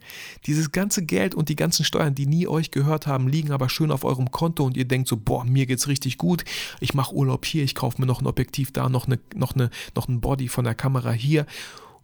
Dieses 0.48 0.72
ganze 0.72 1.06
Geld 1.06 1.36
und 1.36 1.50
die 1.50 1.56
ganzen 1.56 1.86
Steuern, 1.86 2.16
die 2.16 2.26
nie 2.26 2.48
euch 2.48 2.72
gehört 2.72 3.08
haben, 3.08 3.28
liegen 3.28 3.52
aber 3.52 3.70
schön 3.70 3.92
auf 3.92 4.06
eurem 4.06 4.32
Konto 4.32 4.64
und 4.64 4.78
ihr 4.78 4.86
denkt 4.86 5.08
so, 5.08 5.18
boah, 5.18 5.44
mir 5.44 5.66
geht's 5.66 5.88
richtig 5.88 6.18
gut. 6.18 6.46
Ich 6.80 6.94
mache 6.94 7.14
Urlaub 7.14 7.46
hier, 7.46 7.64
ich 7.64 7.76
kaufe 7.76 8.00
mir 8.00 8.08
noch 8.08 8.22
ein 8.22 8.28
Objektiv 8.28 8.72
da, 8.72 8.90
noch 8.90 9.06
eine, 9.06 9.20
noch 9.36 9.54
eine, 9.54 9.70
noch 9.96 10.08
ein 10.08 10.22
Body 10.22 10.48
von 10.48 10.64
der 10.64 10.76
Kamera 10.76 11.12
hier 11.12 11.46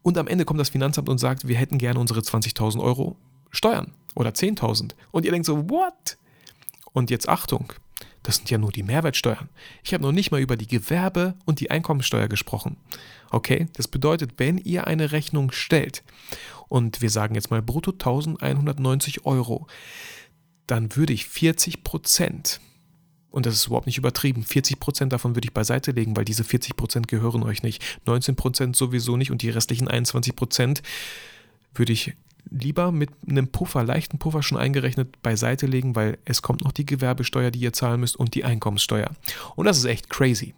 und 0.01 0.17
am 0.17 0.27
Ende 0.27 0.45
kommt 0.45 0.59
das 0.59 0.69
Finanzamt 0.69 1.09
und 1.09 1.17
sagt, 1.17 1.47
wir 1.47 1.57
hätten 1.57 1.77
gerne 1.77 1.99
unsere 1.99 2.21
20.000 2.21 2.81
Euro 2.81 3.15
Steuern 3.51 3.93
oder 4.15 4.31
10.000. 4.31 4.91
Und 5.11 5.25
ihr 5.25 5.31
denkt 5.31 5.45
so, 5.45 5.69
what? 5.69 6.17
Und 6.93 7.09
jetzt 7.09 7.27
Achtung, 7.29 7.73
das 8.23 8.37
sind 8.37 8.49
ja 8.49 8.57
nur 8.57 8.71
die 8.71 8.83
Mehrwertsteuern. 8.83 9.49
Ich 9.83 9.93
habe 9.93 10.03
noch 10.03 10.11
nicht 10.11 10.31
mal 10.31 10.41
über 10.41 10.57
die 10.57 10.67
Gewerbe- 10.67 11.35
und 11.45 11.59
die 11.59 11.71
Einkommensteuer 11.71 12.27
gesprochen. 12.27 12.77
Okay, 13.31 13.67
das 13.73 13.87
bedeutet, 13.87 14.33
wenn 14.37 14.57
ihr 14.57 14.87
eine 14.87 15.11
Rechnung 15.11 15.51
stellt 15.51 16.03
und 16.67 17.01
wir 17.01 17.09
sagen 17.09 17.35
jetzt 17.35 17.51
mal 17.51 17.61
brutto 17.61 17.91
1190 17.91 19.25
Euro, 19.25 19.67
dann 20.67 20.95
würde 20.95 21.13
ich 21.13 21.27
40 21.27 21.83
Prozent 21.83 22.59
und 23.31 23.45
das 23.45 23.55
ist 23.55 23.67
überhaupt 23.67 23.85
nicht 23.85 23.97
übertrieben. 23.97 24.43
40% 24.43 25.07
davon 25.07 25.35
würde 25.35 25.47
ich 25.47 25.53
beiseite 25.53 25.91
legen, 25.91 26.15
weil 26.15 26.25
diese 26.25 26.43
40% 26.43 27.07
gehören 27.07 27.43
euch 27.43 27.63
nicht. 27.63 27.83
19% 28.05 28.75
sowieso 28.75 29.17
nicht 29.17 29.31
und 29.31 29.41
die 29.41 29.49
restlichen 29.49 29.87
21% 29.87 30.81
würde 31.73 31.93
ich 31.93 32.13
lieber 32.49 32.91
mit 32.91 33.11
einem 33.27 33.47
Puffer, 33.47 33.83
leichten 33.83 34.17
Puffer 34.17 34.41
schon 34.41 34.57
eingerechnet, 34.57 35.21
beiseite 35.21 35.67
legen, 35.67 35.95
weil 35.95 36.17
es 36.25 36.41
kommt 36.41 36.63
noch 36.63 36.71
die 36.71 36.85
Gewerbesteuer, 36.85 37.51
die 37.51 37.59
ihr 37.59 37.73
zahlen 37.73 37.99
müsst 37.99 38.15
und 38.15 38.33
die 38.33 38.43
Einkommenssteuer. 38.43 39.11
Und 39.55 39.65
das 39.65 39.77
ist 39.77 39.85
echt 39.85 40.09
crazy. 40.09 40.55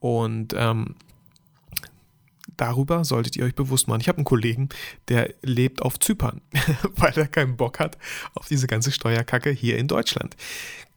Und 0.00 0.54
ähm, 0.56 0.94
darüber 2.56 3.04
solltet 3.04 3.36
ihr 3.36 3.44
euch 3.44 3.54
bewusst 3.54 3.88
machen. 3.88 4.00
Ich 4.00 4.08
habe 4.08 4.18
einen 4.18 4.24
Kollegen, 4.24 4.70
der 5.08 5.34
lebt 5.42 5.82
auf 5.82 5.98
Zypern, 5.98 6.40
weil 6.96 7.12
er 7.16 7.28
keinen 7.28 7.56
Bock 7.56 7.78
hat 7.78 7.98
auf 8.34 8.48
diese 8.48 8.66
ganze 8.66 8.92
Steuerkacke 8.92 9.50
hier 9.50 9.76
in 9.76 9.88
Deutschland 9.88 10.36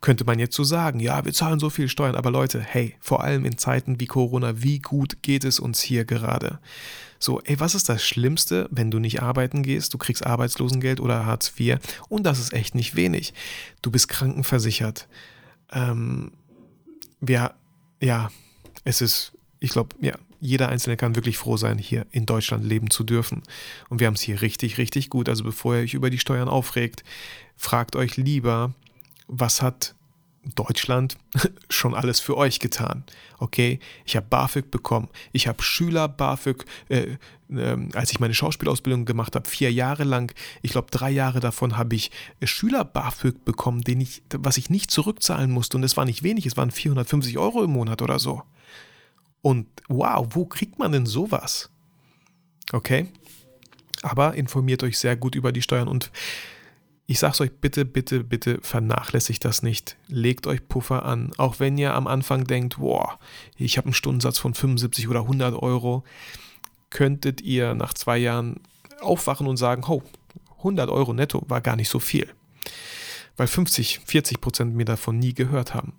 könnte 0.02 0.26
man 0.26 0.40
jetzt 0.40 0.56
so 0.56 0.64
sagen, 0.64 1.00
ja, 1.00 1.24
wir 1.24 1.34
zahlen 1.34 1.60
so 1.60 1.70
viel 1.70 1.88
Steuern, 1.88 2.16
aber 2.16 2.32
Leute, 2.32 2.60
hey, 2.60 2.96
vor 3.00 3.24
allem 3.24 3.46
in 3.46 3.58
Zeiten 3.58 4.00
wie 4.00 4.08
Corona, 4.08 4.62
wie 4.62 4.80
gut 4.80 5.22
geht 5.22 5.44
es 5.44 5.60
uns 5.60 5.82
hier 5.82 6.06
gerade? 6.06 6.60
So, 7.20 7.40
ey, 7.42 7.60
was 7.60 7.76
ist 7.76 7.88
das 7.88 8.04
Schlimmste, 8.04 8.68
wenn 8.72 8.90
du 8.90 8.98
nicht 8.98 9.22
arbeiten 9.22 9.62
gehst, 9.62 9.94
du 9.94 10.00
kriegst 10.00 10.26
Arbeitslosengeld 10.26 11.00
oder 11.00 11.28
Hartz 11.28 11.54
IV 11.58 11.78
und 12.10 12.24
das 12.24 12.40
ist 12.40 12.52
echt 12.52 12.74
nicht 12.74 12.96
wenig. 12.96 13.36
Du 13.84 13.92
bist 13.92 14.08
krankenversichert. 14.08 15.08
Ähm, 15.72 16.32
wir, 17.20 17.54
ja, 18.02 18.32
es 18.84 19.02
ist, 19.02 19.34
ich 19.60 19.70
glaube, 19.70 19.96
ja, 20.02 20.16
jeder 20.40 20.70
Einzelne 20.70 20.98
kann 20.98 21.16
wirklich 21.16 21.38
froh 21.38 21.58
sein, 21.58 21.78
hier 21.78 22.08
in 22.10 22.26
Deutschland 22.26 22.66
leben 22.66 22.90
zu 22.90 23.04
dürfen. 23.04 23.44
Und 23.90 24.00
wir 24.00 24.08
haben 24.08 24.16
es 24.16 24.22
hier 24.22 24.42
richtig, 24.42 24.80
richtig 24.80 25.12
gut. 25.12 25.30
Also 25.30 25.44
bevor 25.44 25.76
ihr 25.76 25.84
euch 25.84 25.94
über 25.94 26.10
die 26.10 26.18
Steuern 26.18 26.50
aufregt, 26.50 27.04
fragt 27.56 27.96
euch 27.96 28.18
lieber, 28.18 28.74
was 29.32 29.62
hat 29.62 29.96
Deutschland 30.56 31.18
schon 31.70 31.96
alles 31.96 32.20
für 32.20 32.36
euch 32.36 32.60
getan. 32.60 33.04
Okay, 33.38 33.80
ich 34.06 34.16
habe 34.16 34.28
BAföG 34.30 34.72
bekommen. 34.72 35.08
Ich 35.32 35.48
habe 35.48 35.62
Schüler 35.62 36.08
BAföG, 36.08 36.66
äh, 36.90 37.18
äh, 37.50 37.78
als 37.94 38.12
ich 38.12 38.20
meine 38.20 38.34
Schauspielausbildung 38.34 39.06
gemacht 39.06 39.36
habe, 39.36 39.48
vier 39.48 39.72
Jahre 39.72 40.04
lang. 40.04 40.34
Ich 40.62 40.72
glaube, 40.72 40.90
drei 40.92 41.12
Jahre 41.12 41.40
davon 41.40 41.78
habe 41.78 41.96
ich 41.96 42.12
äh, 42.40 42.48
Schüler 42.48 42.84
BAföG 42.84 43.46
bekommen, 43.46 43.82
den 43.82 44.02
ich, 44.02 44.24
was 44.36 44.58
ich 44.58 44.70
nicht 44.70 44.92
zurückzahlen 44.92 45.52
musste. 45.52 45.78
Und 45.78 45.84
es 45.84 45.96
war 45.96 46.06
nicht 46.06 46.24
wenig, 46.24 46.46
es 46.46 46.58
waren 46.58 46.72
450 46.72 47.38
Euro 47.38 47.64
im 47.64 47.72
Monat 47.72 48.02
oder 48.02 48.20
so. 48.20 48.44
Und 49.42 49.68
wow, 49.88 50.28
wo 50.32 50.46
kriegt 50.46 50.80
man 50.80 50.92
denn 50.92 51.06
sowas? 51.06 51.70
Okay, 52.74 53.08
aber 54.02 54.34
informiert 54.36 54.84
euch 54.84 54.98
sehr 54.98 55.16
gut 55.16 55.36
über 55.36 55.52
die 55.52 55.62
Steuern 55.62 55.88
und 55.88 56.12
ich 57.12 57.20
sag's 57.20 57.42
euch 57.42 57.52
bitte, 57.52 57.84
bitte, 57.84 58.24
bitte 58.24 58.60
vernachlässigt 58.62 59.44
das 59.44 59.64
nicht. 59.64 59.98
Legt 60.08 60.48
euch 60.48 60.66
Puffer 60.70 61.04
an. 61.04 61.34
Auch 61.38 61.60
wenn 61.60 61.78
ihr 61.78 61.94
am 61.94 62.08
Anfang 62.08 62.46
denkt, 62.46 62.78
boah, 62.78 63.20
ich 63.58 63.78
habe 63.78 63.88
einen 63.88 63.94
Stundensatz 63.94 64.38
von 64.38 64.54
75 64.54 65.10
oder 65.10 65.20
100 65.20 65.54
Euro, 65.62 66.06
könntet 66.90 67.42
ihr 67.42 67.74
nach 67.74 67.94
zwei 67.94 68.18
Jahren 68.18 68.62
aufwachen 69.02 69.46
und 69.48 69.58
sagen, 69.58 69.84
oh, 69.90 70.02
100 70.60 70.90
Euro 70.90 71.12
netto 71.12 71.44
war 71.50 71.60
gar 71.60 71.76
nicht 71.76 71.90
so 71.90 72.00
viel. 72.00 72.30
Weil 73.36 73.48
50, 73.48 74.00
40 74.06 74.40
Prozent 74.40 74.74
mir 74.74 74.86
davon 74.86 75.20
nie 75.20 75.34
gehört 75.34 75.74
haben. 75.74 75.92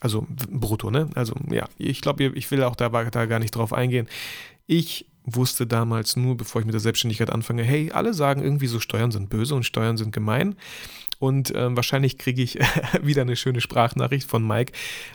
Also 0.00 0.28
brutto, 0.48 0.92
ne? 0.92 1.10
Also 1.16 1.34
ja, 1.50 1.68
ich 1.76 2.02
glaube, 2.02 2.22
ich 2.22 2.50
will 2.52 2.62
auch 2.62 2.76
da, 2.76 2.88
da 2.88 3.26
gar 3.26 3.40
nicht 3.40 3.56
drauf 3.56 3.72
eingehen. 3.72 4.06
Ich 4.68 5.06
wusste 5.24 5.66
damals 5.66 6.16
nur, 6.16 6.36
bevor 6.36 6.60
ich 6.60 6.66
mit 6.66 6.74
der 6.74 6.80
Selbstständigkeit 6.80 7.30
anfange, 7.30 7.62
hey, 7.62 7.90
alle 7.92 8.14
sagen 8.14 8.42
irgendwie 8.42 8.66
so, 8.66 8.80
Steuern 8.80 9.12
sind 9.12 9.30
böse 9.30 9.54
und 9.54 9.64
Steuern 9.64 9.96
sind 9.96 10.12
gemein. 10.12 10.56
Und 11.18 11.52
ähm, 11.54 11.76
wahrscheinlich 11.76 12.18
kriege 12.18 12.42
ich 12.42 12.58
wieder 13.02 13.22
eine 13.22 13.36
schöne 13.36 13.60
Sprachnachricht 13.60 14.28
von 14.28 14.46
Mike, 14.46 14.72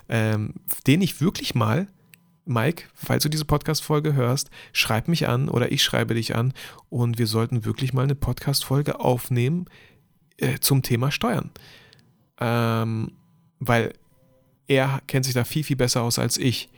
ähm, 0.08 0.54
den 0.88 1.02
ich 1.02 1.20
wirklich 1.20 1.56
mal, 1.56 1.88
Mike, 2.46 2.86
falls 2.94 3.24
du 3.24 3.30
diese 3.30 3.44
Podcast-Folge 3.44 4.14
hörst, 4.14 4.50
schreib 4.72 5.10
mich 5.10 5.28
an 5.28 5.50
oder 5.50 5.72
ich 5.72 5.84
schreibe 5.84 6.14
dich 6.14 6.34
an 6.34 6.54
und 6.90 7.20
wir 7.20 7.28
sollten 7.28 7.66
wirklich 7.66 7.92
mal 7.92 8.04
eine 8.04 8.16
Podcast-Folge 8.16 9.02
aufnehmen 9.02 9.66
äh, 10.38 10.60
zum 10.60 10.82
Thema 10.82 11.12
Steuern. 11.12 11.52
Ähm, 12.40 13.12
weil 13.60 13.94
er 14.68 15.02
kennt 15.08 15.26
sich 15.26 15.34
da 15.34 15.44
viel, 15.44 15.64
viel 15.64 15.76
besser 15.76 16.04
aus 16.04 16.20
als 16.20 16.38
ich. 16.38 16.70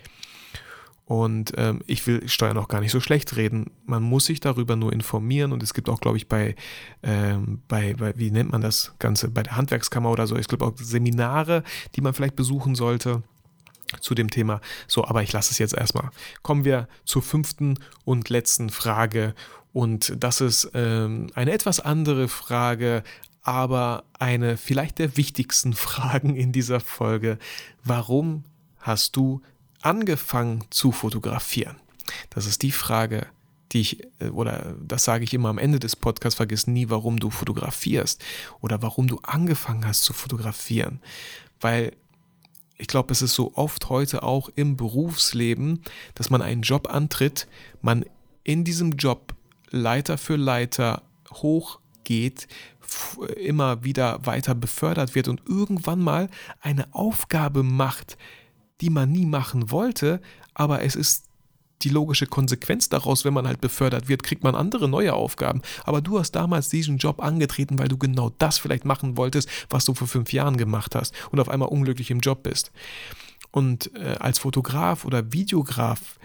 Und 1.09 1.53
ähm, 1.57 1.81
ich 1.87 2.05
will 2.05 2.29
Steuern 2.29 2.59
auch 2.59 2.67
gar 2.67 2.81
nicht 2.81 2.91
so 2.91 2.99
schlecht 2.99 3.35
reden. 3.35 3.71
Man 3.87 4.03
muss 4.03 4.25
sich 4.25 4.41
darüber 4.41 4.75
nur 4.75 4.93
informieren 4.93 5.51
und 5.51 5.63
es 5.63 5.73
gibt 5.73 5.89
auch, 5.89 6.01
glaube 6.01 6.17
ich, 6.17 6.27
bei, 6.27 6.55
ähm, 7.01 7.63
bei, 7.67 7.95
bei, 7.95 8.13
wie 8.15 8.29
nennt 8.29 8.51
man 8.51 8.61
das 8.61 8.93
Ganze, 8.99 9.31
bei 9.31 9.41
der 9.41 9.57
Handwerkskammer 9.57 10.11
oder 10.11 10.27
so, 10.27 10.35
es 10.35 10.47
gibt 10.47 10.61
auch 10.61 10.73
Seminare, 10.75 11.63
die 11.95 12.01
man 12.01 12.13
vielleicht 12.13 12.35
besuchen 12.35 12.75
sollte 12.75 13.23
zu 14.01 14.13
dem 14.13 14.29
Thema. 14.29 14.61
So, 14.85 15.03
aber 15.03 15.23
ich 15.23 15.33
lasse 15.33 15.51
es 15.51 15.57
jetzt 15.57 15.73
erstmal. 15.73 16.11
Kommen 16.43 16.63
wir 16.63 16.87
zur 17.05 17.23
fünften 17.23 17.79
und 18.05 18.29
letzten 18.29 18.69
Frage. 18.69 19.33
Und 19.73 20.13
das 20.15 20.41
ist 20.41 20.69
ähm, 20.75 21.31
eine 21.33 21.53
etwas 21.53 21.79
andere 21.79 22.27
Frage, 22.27 23.01
aber 23.41 24.03
eine 24.19 24.57
vielleicht 24.57 24.99
der 24.99 25.17
wichtigsten 25.17 25.73
Fragen 25.87 26.35
in 26.35 26.51
dieser 26.51 26.79
Folge. 26.79 27.39
Warum 27.83 28.43
hast 28.77 29.15
du 29.15 29.41
angefangen 29.81 30.65
zu 30.69 30.91
fotografieren? 30.91 31.77
Das 32.29 32.45
ist 32.45 32.61
die 32.61 32.71
Frage, 32.71 33.27
die 33.71 33.81
ich, 33.81 34.07
äh, 34.19 34.29
oder 34.29 34.75
das 34.81 35.03
sage 35.03 35.23
ich 35.23 35.33
immer 35.33 35.49
am 35.49 35.57
Ende 35.57 35.79
des 35.79 35.95
Podcasts, 35.95 36.37
vergiss 36.37 36.67
nie, 36.67 36.89
warum 36.89 37.19
du 37.19 37.29
fotografierst 37.29 38.23
oder 38.61 38.81
warum 38.81 39.07
du 39.07 39.19
angefangen 39.23 39.85
hast 39.85 40.03
zu 40.03 40.13
fotografieren. 40.13 41.01
Weil 41.61 41.93
ich 42.77 42.87
glaube, 42.87 43.11
es 43.11 43.21
ist 43.21 43.35
so 43.35 43.53
oft 43.55 43.89
heute 43.89 44.23
auch 44.23 44.49
im 44.55 44.77
Berufsleben, 44.77 45.83
dass 46.15 46.29
man 46.29 46.41
einen 46.41 46.61
Job 46.61 46.89
antritt, 46.89 47.47
man 47.81 48.05
in 48.43 48.63
diesem 48.63 48.93
Job 48.93 49.35
Leiter 49.69 50.17
für 50.17 50.37
Leiter 50.37 51.03
hochgeht, 51.31 52.47
immer 53.35 53.83
wieder 53.83 54.25
weiter 54.25 54.55
befördert 54.55 55.13
wird 55.13 55.27
und 55.27 55.43
irgendwann 55.45 55.99
mal 55.99 56.29
eine 56.61 56.91
Aufgabe 56.93 57.61
macht, 57.61 58.17
die 58.81 58.89
man 58.89 59.11
nie 59.11 59.25
machen 59.25 59.71
wollte, 59.71 60.21
aber 60.53 60.83
es 60.83 60.95
ist 60.95 61.25
die 61.81 61.89
logische 61.89 62.25
Konsequenz 62.25 62.89
daraus, 62.89 63.23
wenn 63.23 63.33
man 63.33 63.47
halt 63.47 63.61
befördert 63.61 64.09
wird, 64.09 64.23
kriegt 64.23 64.43
man 64.43 64.55
andere 64.55 64.89
neue 64.89 65.13
Aufgaben. 65.13 65.61
Aber 65.85 66.01
du 66.01 66.19
hast 66.19 66.31
damals 66.31 66.69
diesen 66.69 66.97
Job 66.97 67.21
angetreten, 67.21 67.79
weil 67.79 67.87
du 67.87 67.97
genau 67.97 68.31
das 68.37 68.57
vielleicht 68.57 68.85
machen 68.85 69.17
wolltest, 69.17 69.49
was 69.69 69.85
du 69.85 69.93
vor 69.93 70.07
fünf 70.07 70.33
Jahren 70.33 70.57
gemacht 70.57 70.95
hast 70.95 71.13
und 71.31 71.39
auf 71.39 71.49
einmal 71.49 71.69
unglücklich 71.69 72.11
im 72.11 72.19
Job 72.19 72.43
bist. 72.43 72.71
Und 73.51 73.95
äh, 73.95 74.17
als 74.19 74.39
Fotograf 74.39 75.05
oder 75.05 75.31
Videograf 75.31 76.19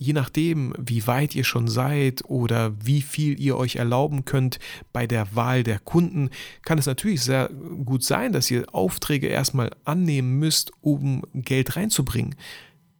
je 0.00 0.12
nachdem, 0.12 0.72
wie 0.78 1.06
weit 1.08 1.34
ihr 1.34 1.42
schon 1.42 1.66
seid 1.66 2.24
oder 2.24 2.72
wie 2.80 3.02
viel 3.02 3.38
ihr 3.38 3.56
euch 3.56 3.76
erlauben 3.76 4.24
könnt 4.24 4.60
bei 4.92 5.08
der 5.08 5.34
Wahl 5.34 5.64
der 5.64 5.80
Kunden, 5.80 6.30
kann 6.62 6.78
es 6.78 6.86
natürlich 6.86 7.22
sehr 7.22 7.50
gut 7.84 8.04
sein, 8.04 8.32
dass 8.32 8.50
ihr 8.50 8.72
Aufträge 8.72 9.26
erstmal 9.26 9.70
annehmen 9.84 10.38
müsst, 10.38 10.70
um 10.80 11.22
Geld 11.34 11.74
reinzubringen. 11.74 12.36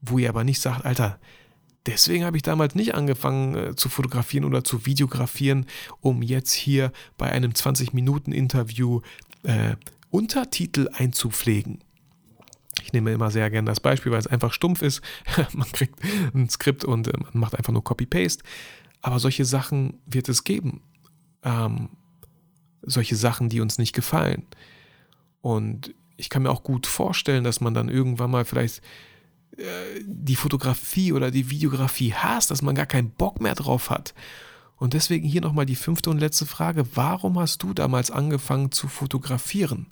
Wo 0.02 0.18
ihr 0.18 0.28
aber 0.28 0.42
nicht 0.42 0.60
sagt, 0.60 0.84
Alter, 0.84 1.20
deswegen 1.86 2.24
habe 2.24 2.36
ich 2.36 2.42
damals 2.42 2.74
nicht 2.74 2.96
angefangen 2.96 3.54
äh, 3.54 3.76
zu 3.76 3.88
fotografieren 3.88 4.44
oder 4.44 4.64
zu 4.64 4.84
videografieren, 4.84 5.66
um 6.00 6.20
jetzt 6.20 6.52
hier 6.52 6.92
bei 7.16 7.30
einem 7.30 7.52
20-Minuten-Interview 7.52 9.02
äh, 9.44 9.76
Untertitel 10.10 10.88
einzupflegen. 10.92 11.78
Ich 12.82 12.92
nehme 12.92 13.12
immer 13.12 13.30
sehr 13.30 13.50
gerne 13.50 13.68
das 13.68 13.80
Beispiel, 13.80 14.12
weil 14.12 14.18
es 14.18 14.26
einfach 14.26 14.52
stumpf 14.52 14.82
ist. 14.82 15.02
man 15.52 15.70
kriegt 15.72 15.98
ein 16.34 16.48
Skript 16.48 16.84
und 16.84 17.08
äh, 17.08 17.12
man 17.18 17.40
macht 17.40 17.56
einfach 17.56 17.72
nur 17.72 17.84
Copy-Paste. 17.84 18.44
Aber 19.00 19.18
solche 19.18 19.44
Sachen 19.44 20.00
wird 20.06 20.28
es 20.28 20.44
geben. 20.44 20.82
Ähm, 21.42 21.90
solche 22.82 23.16
Sachen, 23.16 23.48
die 23.48 23.60
uns 23.60 23.78
nicht 23.78 23.94
gefallen. 23.94 24.46
Und 25.40 25.94
ich 26.16 26.30
kann 26.30 26.42
mir 26.42 26.50
auch 26.50 26.62
gut 26.62 26.86
vorstellen, 26.86 27.44
dass 27.44 27.60
man 27.60 27.74
dann 27.74 27.88
irgendwann 27.88 28.30
mal 28.30 28.44
vielleicht 28.44 28.82
äh, 29.56 29.62
die 30.04 30.36
Fotografie 30.36 31.12
oder 31.12 31.30
die 31.30 31.50
Videografie 31.50 32.12
hasst, 32.12 32.50
dass 32.50 32.62
man 32.62 32.74
gar 32.74 32.86
keinen 32.86 33.10
Bock 33.10 33.40
mehr 33.40 33.54
drauf 33.54 33.90
hat. 33.90 34.14
Und 34.76 34.94
deswegen 34.94 35.26
hier 35.26 35.40
nochmal 35.40 35.66
die 35.66 35.76
fünfte 35.76 36.10
und 36.10 36.18
letzte 36.18 36.46
Frage. 36.46 36.84
Warum 36.96 37.38
hast 37.38 37.62
du 37.62 37.74
damals 37.74 38.10
angefangen 38.10 38.70
zu 38.70 38.86
fotografieren? 38.88 39.86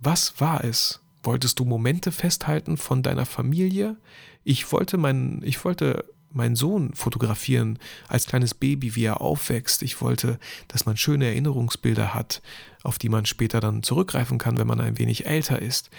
Was 0.00 0.40
war 0.40 0.64
es, 0.64 1.00
Wolltest 1.28 1.58
du 1.58 1.66
Momente 1.66 2.10
festhalten 2.10 2.78
von 2.78 3.02
deiner 3.02 3.26
Familie? 3.26 3.98
Ich 4.44 4.72
wollte 4.72 4.96
meinen, 4.96 5.42
ich 5.44 5.62
wollte 5.62 6.06
meinen 6.32 6.56
Sohn 6.56 6.94
fotografieren 6.94 7.78
als 8.08 8.26
kleines 8.26 8.54
Baby, 8.54 8.96
wie 8.96 9.04
er 9.04 9.20
aufwächst. 9.20 9.82
Ich 9.82 10.00
wollte, 10.00 10.38
dass 10.68 10.86
man 10.86 10.96
schöne 10.96 11.26
Erinnerungsbilder 11.26 12.14
hat, 12.14 12.40
auf 12.82 12.98
die 12.98 13.10
man 13.10 13.26
später 13.26 13.60
dann 13.60 13.82
zurückgreifen 13.82 14.38
kann, 14.38 14.56
wenn 14.56 14.66
man 14.66 14.80
ein 14.80 14.96
wenig 14.96 15.26
älter 15.26 15.60
ist. 15.60 15.90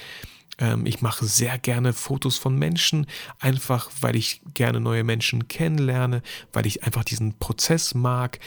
Ähm, 0.58 0.88
ich 0.88 1.04
mache 1.04 1.26
sehr 1.26 1.60
gerne 1.60 1.94
Fotos 1.94 2.38
von 2.38 2.58
Menschen, 2.58 3.06
einfach 3.40 3.92
weil 4.02 4.16
ich 4.16 4.42
gerne 4.56 4.80
neue 4.80 5.04
Menschen 5.04 5.48
kennenlerne, 5.48 6.24
weil 6.54 6.66
ich 6.66 6.86
einfach 6.86 7.04
diesen 7.04 7.38
Prozess 7.38 7.94
mag. 7.94 8.40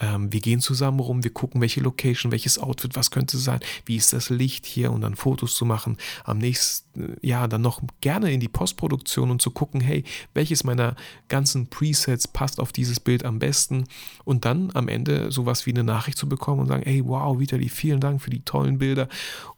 Ähm, 0.00 0.32
wir 0.32 0.40
gehen 0.40 0.60
zusammen 0.60 0.98
rum, 0.98 1.22
wir 1.22 1.32
gucken, 1.32 1.60
welche 1.60 1.80
Location, 1.80 2.32
welches 2.32 2.58
Outfit, 2.58 2.96
was 2.96 3.10
könnte 3.10 3.36
sein, 3.38 3.60
wie 3.84 3.96
ist 3.96 4.12
das 4.12 4.30
Licht 4.30 4.66
hier 4.66 4.90
und 4.90 5.02
dann 5.02 5.14
Fotos 5.14 5.54
zu 5.54 5.64
machen. 5.64 5.98
Am 6.24 6.38
nächsten 6.38 7.16
Jahr 7.20 7.46
dann 7.48 7.60
noch 7.60 7.82
gerne 8.00 8.32
in 8.32 8.40
die 8.40 8.48
Postproduktion 8.48 9.30
und 9.30 9.42
zu 9.42 9.50
gucken, 9.50 9.80
hey, 9.80 10.04
welches 10.34 10.64
meiner 10.64 10.96
ganzen 11.28 11.68
Presets 11.68 12.26
passt 12.26 12.58
auf 12.58 12.72
dieses 12.72 12.98
Bild 12.98 13.24
am 13.24 13.38
besten 13.38 13.84
und 14.24 14.44
dann 14.44 14.70
am 14.74 14.88
Ende 14.88 15.30
sowas 15.30 15.66
wie 15.66 15.70
eine 15.70 15.84
Nachricht 15.84 16.16
zu 16.16 16.28
bekommen 16.28 16.62
und 16.62 16.68
sagen, 16.68 16.82
hey, 16.84 17.04
wow, 17.04 17.38
Vitali, 17.38 17.68
vielen 17.68 18.00
Dank 18.00 18.22
für 18.22 18.30
die 18.30 18.42
tollen 18.42 18.78
Bilder 18.78 19.08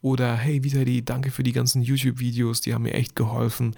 oder 0.01 0.37
hey, 0.37 0.65
Vitali, 0.65 1.05
danke 1.05 1.31
für 1.31 1.45
die 1.45 1.53
ganzen 1.53 1.83
YouTube-Videos, 1.83 2.61
die 2.61 2.75
haben 2.75 2.83
mir 2.83 2.95
echt 2.95 3.15
geholfen. 3.15 3.77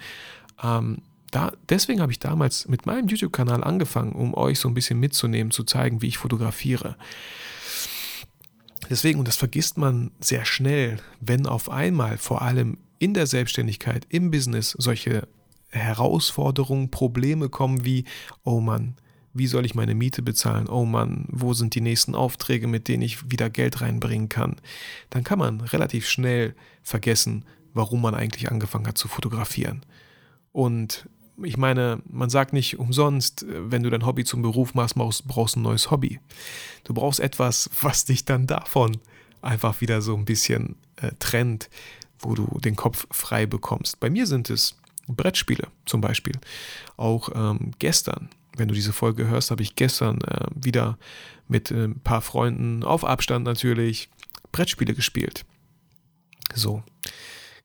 Ähm, 0.63 1.01
da, 1.31 1.51
deswegen 1.69 2.01
habe 2.01 2.11
ich 2.11 2.19
damals 2.19 2.67
mit 2.67 2.85
meinem 2.85 3.07
YouTube-Kanal 3.07 3.63
angefangen, 3.63 4.13
um 4.13 4.33
euch 4.35 4.59
so 4.59 4.67
ein 4.67 4.73
bisschen 4.73 4.99
mitzunehmen, 4.99 5.51
zu 5.51 5.63
zeigen, 5.63 6.01
wie 6.01 6.07
ich 6.07 6.17
fotografiere. 6.17 6.95
Deswegen, 8.89 9.19
und 9.19 9.27
das 9.27 9.35
vergisst 9.35 9.77
man 9.77 10.11
sehr 10.19 10.45
schnell, 10.45 10.99
wenn 11.19 11.47
auf 11.47 11.69
einmal 11.69 12.17
vor 12.17 12.41
allem 12.41 12.77
in 12.99 13.13
der 13.13 13.27
Selbstständigkeit, 13.27 14.05
im 14.09 14.31
Business 14.31 14.75
solche 14.77 15.27
Herausforderungen, 15.69 16.91
Probleme 16.91 17.49
kommen 17.49 17.83
wie, 17.83 18.05
oh 18.43 18.59
Mann, 18.59 18.95
wie 19.33 19.47
soll 19.47 19.65
ich 19.65 19.75
meine 19.75 19.95
Miete 19.95 20.21
bezahlen? 20.21 20.69
Oh 20.69 20.85
Mann, 20.85 21.25
wo 21.29 21.53
sind 21.53 21.75
die 21.75 21.81
nächsten 21.81 22.15
Aufträge, 22.15 22.67
mit 22.67 22.87
denen 22.87 23.03
ich 23.03 23.29
wieder 23.29 23.49
Geld 23.49 23.81
reinbringen 23.81 24.29
kann? 24.29 24.55
Dann 25.09 25.25
kann 25.25 25.39
man 25.39 25.59
relativ 25.59 26.07
schnell 26.07 26.55
vergessen, 26.83 27.43
warum 27.73 28.01
man 28.01 28.15
eigentlich 28.15 28.49
angefangen 28.49 28.87
hat 28.87 28.97
zu 28.97 29.09
fotografieren. 29.09 29.81
Und 30.53 31.09
ich 31.43 31.57
meine, 31.57 32.01
man 32.09 32.29
sagt 32.29 32.53
nicht 32.53 32.79
umsonst, 32.79 33.45
wenn 33.47 33.83
du 33.83 33.89
dein 33.89 34.05
Hobby 34.05 34.23
zum 34.23 34.41
Beruf 34.41 34.73
machst, 34.73 34.95
brauchst 34.95 35.55
du 35.55 35.59
ein 35.59 35.63
neues 35.63 35.91
Hobby. 35.91 36.19
Du 36.83 36.93
brauchst 36.93 37.19
etwas, 37.19 37.69
was 37.81 38.05
dich 38.05 38.25
dann 38.25 38.47
davon 38.47 38.97
einfach 39.41 39.81
wieder 39.81 40.01
so 40.01 40.15
ein 40.15 40.25
bisschen 40.25 40.75
äh, 40.97 41.11
trennt, 41.19 41.69
wo 42.19 42.33
du 42.33 42.59
den 42.59 42.75
Kopf 42.75 43.07
frei 43.11 43.45
bekommst. 43.45 43.99
Bei 43.99 44.09
mir 44.09 44.25
sind 44.25 44.49
es 44.49 44.77
Brettspiele 45.07 45.67
zum 45.85 46.01
Beispiel. 46.01 46.35
Auch 46.97 47.29
ähm, 47.35 47.71
gestern, 47.77 48.29
wenn 48.57 48.67
du 48.67 48.73
diese 48.73 48.93
Folge 48.93 49.27
hörst, 49.27 49.51
habe 49.51 49.61
ich 49.61 49.75
gestern 49.75 50.21
äh, 50.21 50.47
wieder 50.55 50.97
mit 51.47 51.69
äh, 51.69 51.85
ein 51.85 51.99
paar 51.99 52.21
Freunden 52.21 52.83
auf 52.83 53.03
Abstand 53.03 53.45
natürlich 53.45 54.09
Brettspiele 54.51 54.95
gespielt. 54.95 55.45
So, 56.53 56.81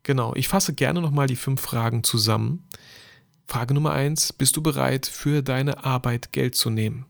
genau. 0.03 0.35
Ich 0.35 0.49
fasse 0.49 0.75
gerne 0.75 1.01
nochmal 1.01 1.29
die 1.29 1.37
fünf 1.37 1.61
Fragen 1.61 2.03
zusammen 2.03 2.65
Frage 3.51 3.75
Nummer 3.75 3.91
eins: 3.91 4.33
Bist 4.33 4.57
du 4.57 4.63
bereit, 4.63 5.07
für 5.07 5.43
deine 5.43 5.85
Arbeit 5.85 6.31
Geld 6.31 6.55
zu 6.55 6.71
nehmen? 6.71 7.07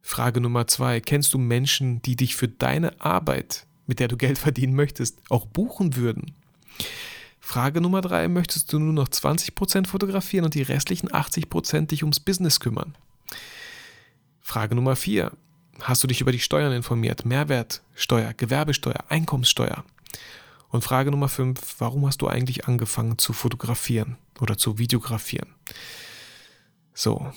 Frage 0.00 0.40
Nummer 0.40 0.66
zwei: 0.68 1.00
Kennst 1.00 1.34
du 1.34 1.38
Menschen, 1.38 2.00
die 2.00 2.16
dich 2.16 2.34
für 2.34 2.48
deine 2.48 2.98
Arbeit, 2.98 3.66
mit 3.86 4.00
der 4.00 4.08
du 4.08 4.16
Geld 4.16 4.38
verdienen 4.46 4.74
möchtest, 4.74 5.18
auch 5.28 5.44
buchen 5.44 5.96
würden? 5.96 6.34
Frage 7.40 7.82
Nummer 7.82 8.00
drei: 8.00 8.26
Möchtest 8.26 8.72
du 8.72 8.78
nur 8.78 8.94
noch 8.94 9.08
20% 9.08 9.86
fotografieren 9.86 10.46
und 10.46 10.54
die 10.54 10.62
restlichen 10.62 11.10
80% 11.10 11.88
dich 11.88 12.04
ums 12.04 12.20
Business 12.20 12.58
kümmern? 12.58 12.96
Frage 14.40 14.74
Nummer 14.74 14.96
vier: 14.96 15.30
Hast 15.80 16.02
du 16.02 16.06
dich 16.06 16.22
über 16.22 16.32
die 16.32 16.38
Steuern 16.38 16.72
informiert? 16.72 17.26
Mehrwertsteuer, 17.26 18.32
Gewerbesteuer, 18.32 19.04
Einkommenssteuer? 19.10 19.84
Und 20.74 20.82
Frage 20.82 21.12
Nummer 21.12 21.28
5, 21.28 21.76
warum 21.78 22.04
hast 22.04 22.20
du 22.20 22.26
eigentlich 22.26 22.66
angefangen 22.66 23.16
zu 23.16 23.32
fotografieren 23.32 24.16
oder 24.40 24.58
zu 24.58 24.76
videografieren? 24.76 25.54
So, 26.94 27.32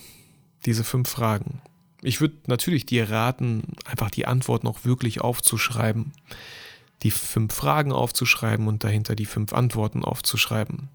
diese 0.65 0.83
fünf 0.83 1.07
Fragen. 1.07 1.61
Ich 2.01 2.19
würde 2.19 2.33
natürlich 2.47 2.87
dir 2.87 3.11
raten, 3.11 3.75
einfach 3.85 4.09
die 4.09 4.25
Antworten 4.25 4.65
auch 4.65 4.85
wirklich 4.85 5.21
aufzuschreiben, 5.21 6.13
die 7.03 7.11
fünf 7.11 7.53
Fragen 7.53 7.91
aufzuschreiben 7.91 8.67
und 8.67 8.83
dahinter 8.83 9.13
die 9.13 9.27
fünf 9.27 9.53
Antworten 9.53 10.03
aufzuschreiben. 10.03 10.89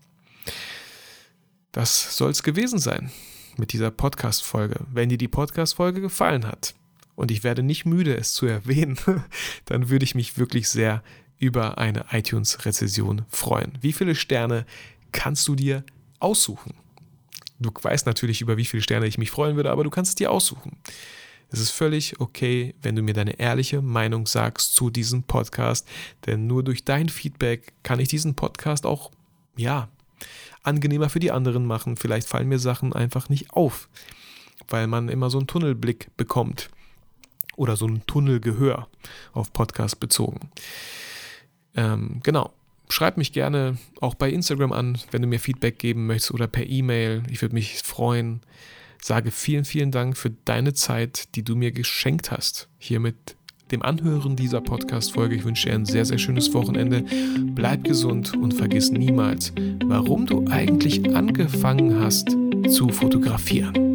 Das 1.70 2.16
soll 2.16 2.32
es 2.32 2.42
gewesen 2.42 2.80
sein 2.80 3.12
mit 3.56 3.72
dieser 3.72 3.92
Podcast-Folge. 3.92 4.80
Wenn 4.92 5.10
dir 5.10 5.18
die 5.18 5.28
Podcast-Folge 5.28 6.00
gefallen 6.00 6.44
hat, 6.44 6.74
und 7.14 7.30
ich 7.30 7.44
werde 7.44 7.62
nicht 7.62 7.84
müde, 7.84 8.16
es 8.16 8.32
zu 8.32 8.46
erwähnen, 8.46 8.98
dann 9.66 9.88
würde 9.90 10.04
ich 10.04 10.14
mich 10.14 10.38
wirklich 10.38 10.68
sehr 10.68 11.02
über 11.42 11.76
eine 11.76 12.04
iTunes-Rezession 12.12 13.22
freuen. 13.28 13.72
Wie 13.80 13.92
viele 13.92 14.14
Sterne 14.14 14.64
kannst 15.10 15.48
du 15.48 15.56
dir 15.56 15.84
aussuchen? 16.20 16.74
Du 17.58 17.72
weißt 17.74 18.06
natürlich, 18.06 18.40
über 18.40 18.56
wie 18.56 18.64
viele 18.64 18.82
Sterne 18.82 19.08
ich 19.08 19.18
mich 19.18 19.32
freuen 19.32 19.56
würde, 19.56 19.72
aber 19.72 19.82
du 19.82 19.90
kannst 19.90 20.10
es 20.10 20.14
dir 20.14 20.30
aussuchen. 20.30 20.76
Es 21.50 21.58
ist 21.58 21.72
völlig 21.72 22.20
okay, 22.20 22.76
wenn 22.80 22.94
du 22.94 23.02
mir 23.02 23.12
deine 23.12 23.40
ehrliche 23.40 23.82
Meinung 23.82 24.28
sagst 24.28 24.76
zu 24.76 24.88
diesem 24.88 25.24
Podcast, 25.24 25.88
denn 26.26 26.46
nur 26.46 26.62
durch 26.62 26.84
dein 26.84 27.08
Feedback 27.08 27.72
kann 27.82 27.98
ich 27.98 28.06
diesen 28.06 28.36
Podcast 28.36 28.86
auch, 28.86 29.10
ja, 29.56 29.88
angenehmer 30.62 31.10
für 31.10 31.18
die 31.18 31.32
anderen 31.32 31.66
machen. 31.66 31.96
Vielleicht 31.96 32.28
fallen 32.28 32.48
mir 32.48 32.60
Sachen 32.60 32.92
einfach 32.92 33.28
nicht 33.28 33.50
auf, 33.50 33.88
weil 34.68 34.86
man 34.86 35.08
immer 35.08 35.28
so 35.28 35.38
einen 35.38 35.48
Tunnelblick 35.48 36.16
bekommt 36.16 36.70
oder 37.56 37.74
so 37.74 37.86
ein 37.86 38.06
Tunnelgehör 38.06 38.86
auf 39.32 39.52
Podcast 39.52 39.98
bezogen. 39.98 40.52
Ähm, 41.76 42.20
genau. 42.22 42.52
Schreib 42.88 43.16
mich 43.16 43.32
gerne 43.32 43.78
auch 44.00 44.14
bei 44.14 44.30
Instagram 44.30 44.72
an, 44.72 44.98
wenn 45.10 45.22
du 45.22 45.28
mir 45.28 45.40
Feedback 45.40 45.78
geben 45.78 46.06
möchtest 46.06 46.32
oder 46.32 46.46
per 46.46 46.66
E-Mail. 46.66 47.22
Ich 47.30 47.40
würde 47.40 47.54
mich 47.54 47.78
freuen. 47.78 48.40
Sage 49.00 49.30
vielen, 49.30 49.64
vielen 49.64 49.90
Dank 49.90 50.16
für 50.16 50.30
deine 50.44 50.74
Zeit, 50.74 51.34
die 51.34 51.42
du 51.42 51.56
mir 51.56 51.72
geschenkt 51.72 52.30
hast. 52.30 52.68
Hier 52.78 53.00
mit 53.00 53.36
dem 53.72 53.82
Anhören 53.82 54.36
dieser 54.36 54.60
Podcast-Folge. 54.60 55.34
Ich 55.34 55.44
wünsche 55.44 55.68
dir 55.68 55.74
ein 55.74 55.86
sehr, 55.86 56.04
sehr 56.04 56.18
schönes 56.18 56.52
Wochenende. 56.52 57.04
Bleib 57.54 57.84
gesund 57.84 58.36
und 58.36 58.52
vergiss 58.52 58.90
niemals, 58.90 59.52
warum 59.86 60.26
du 60.26 60.44
eigentlich 60.48 61.16
angefangen 61.16 61.98
hast 61.98 62.36
zu 62.68 62.90
fotografieren. 62.90 63.91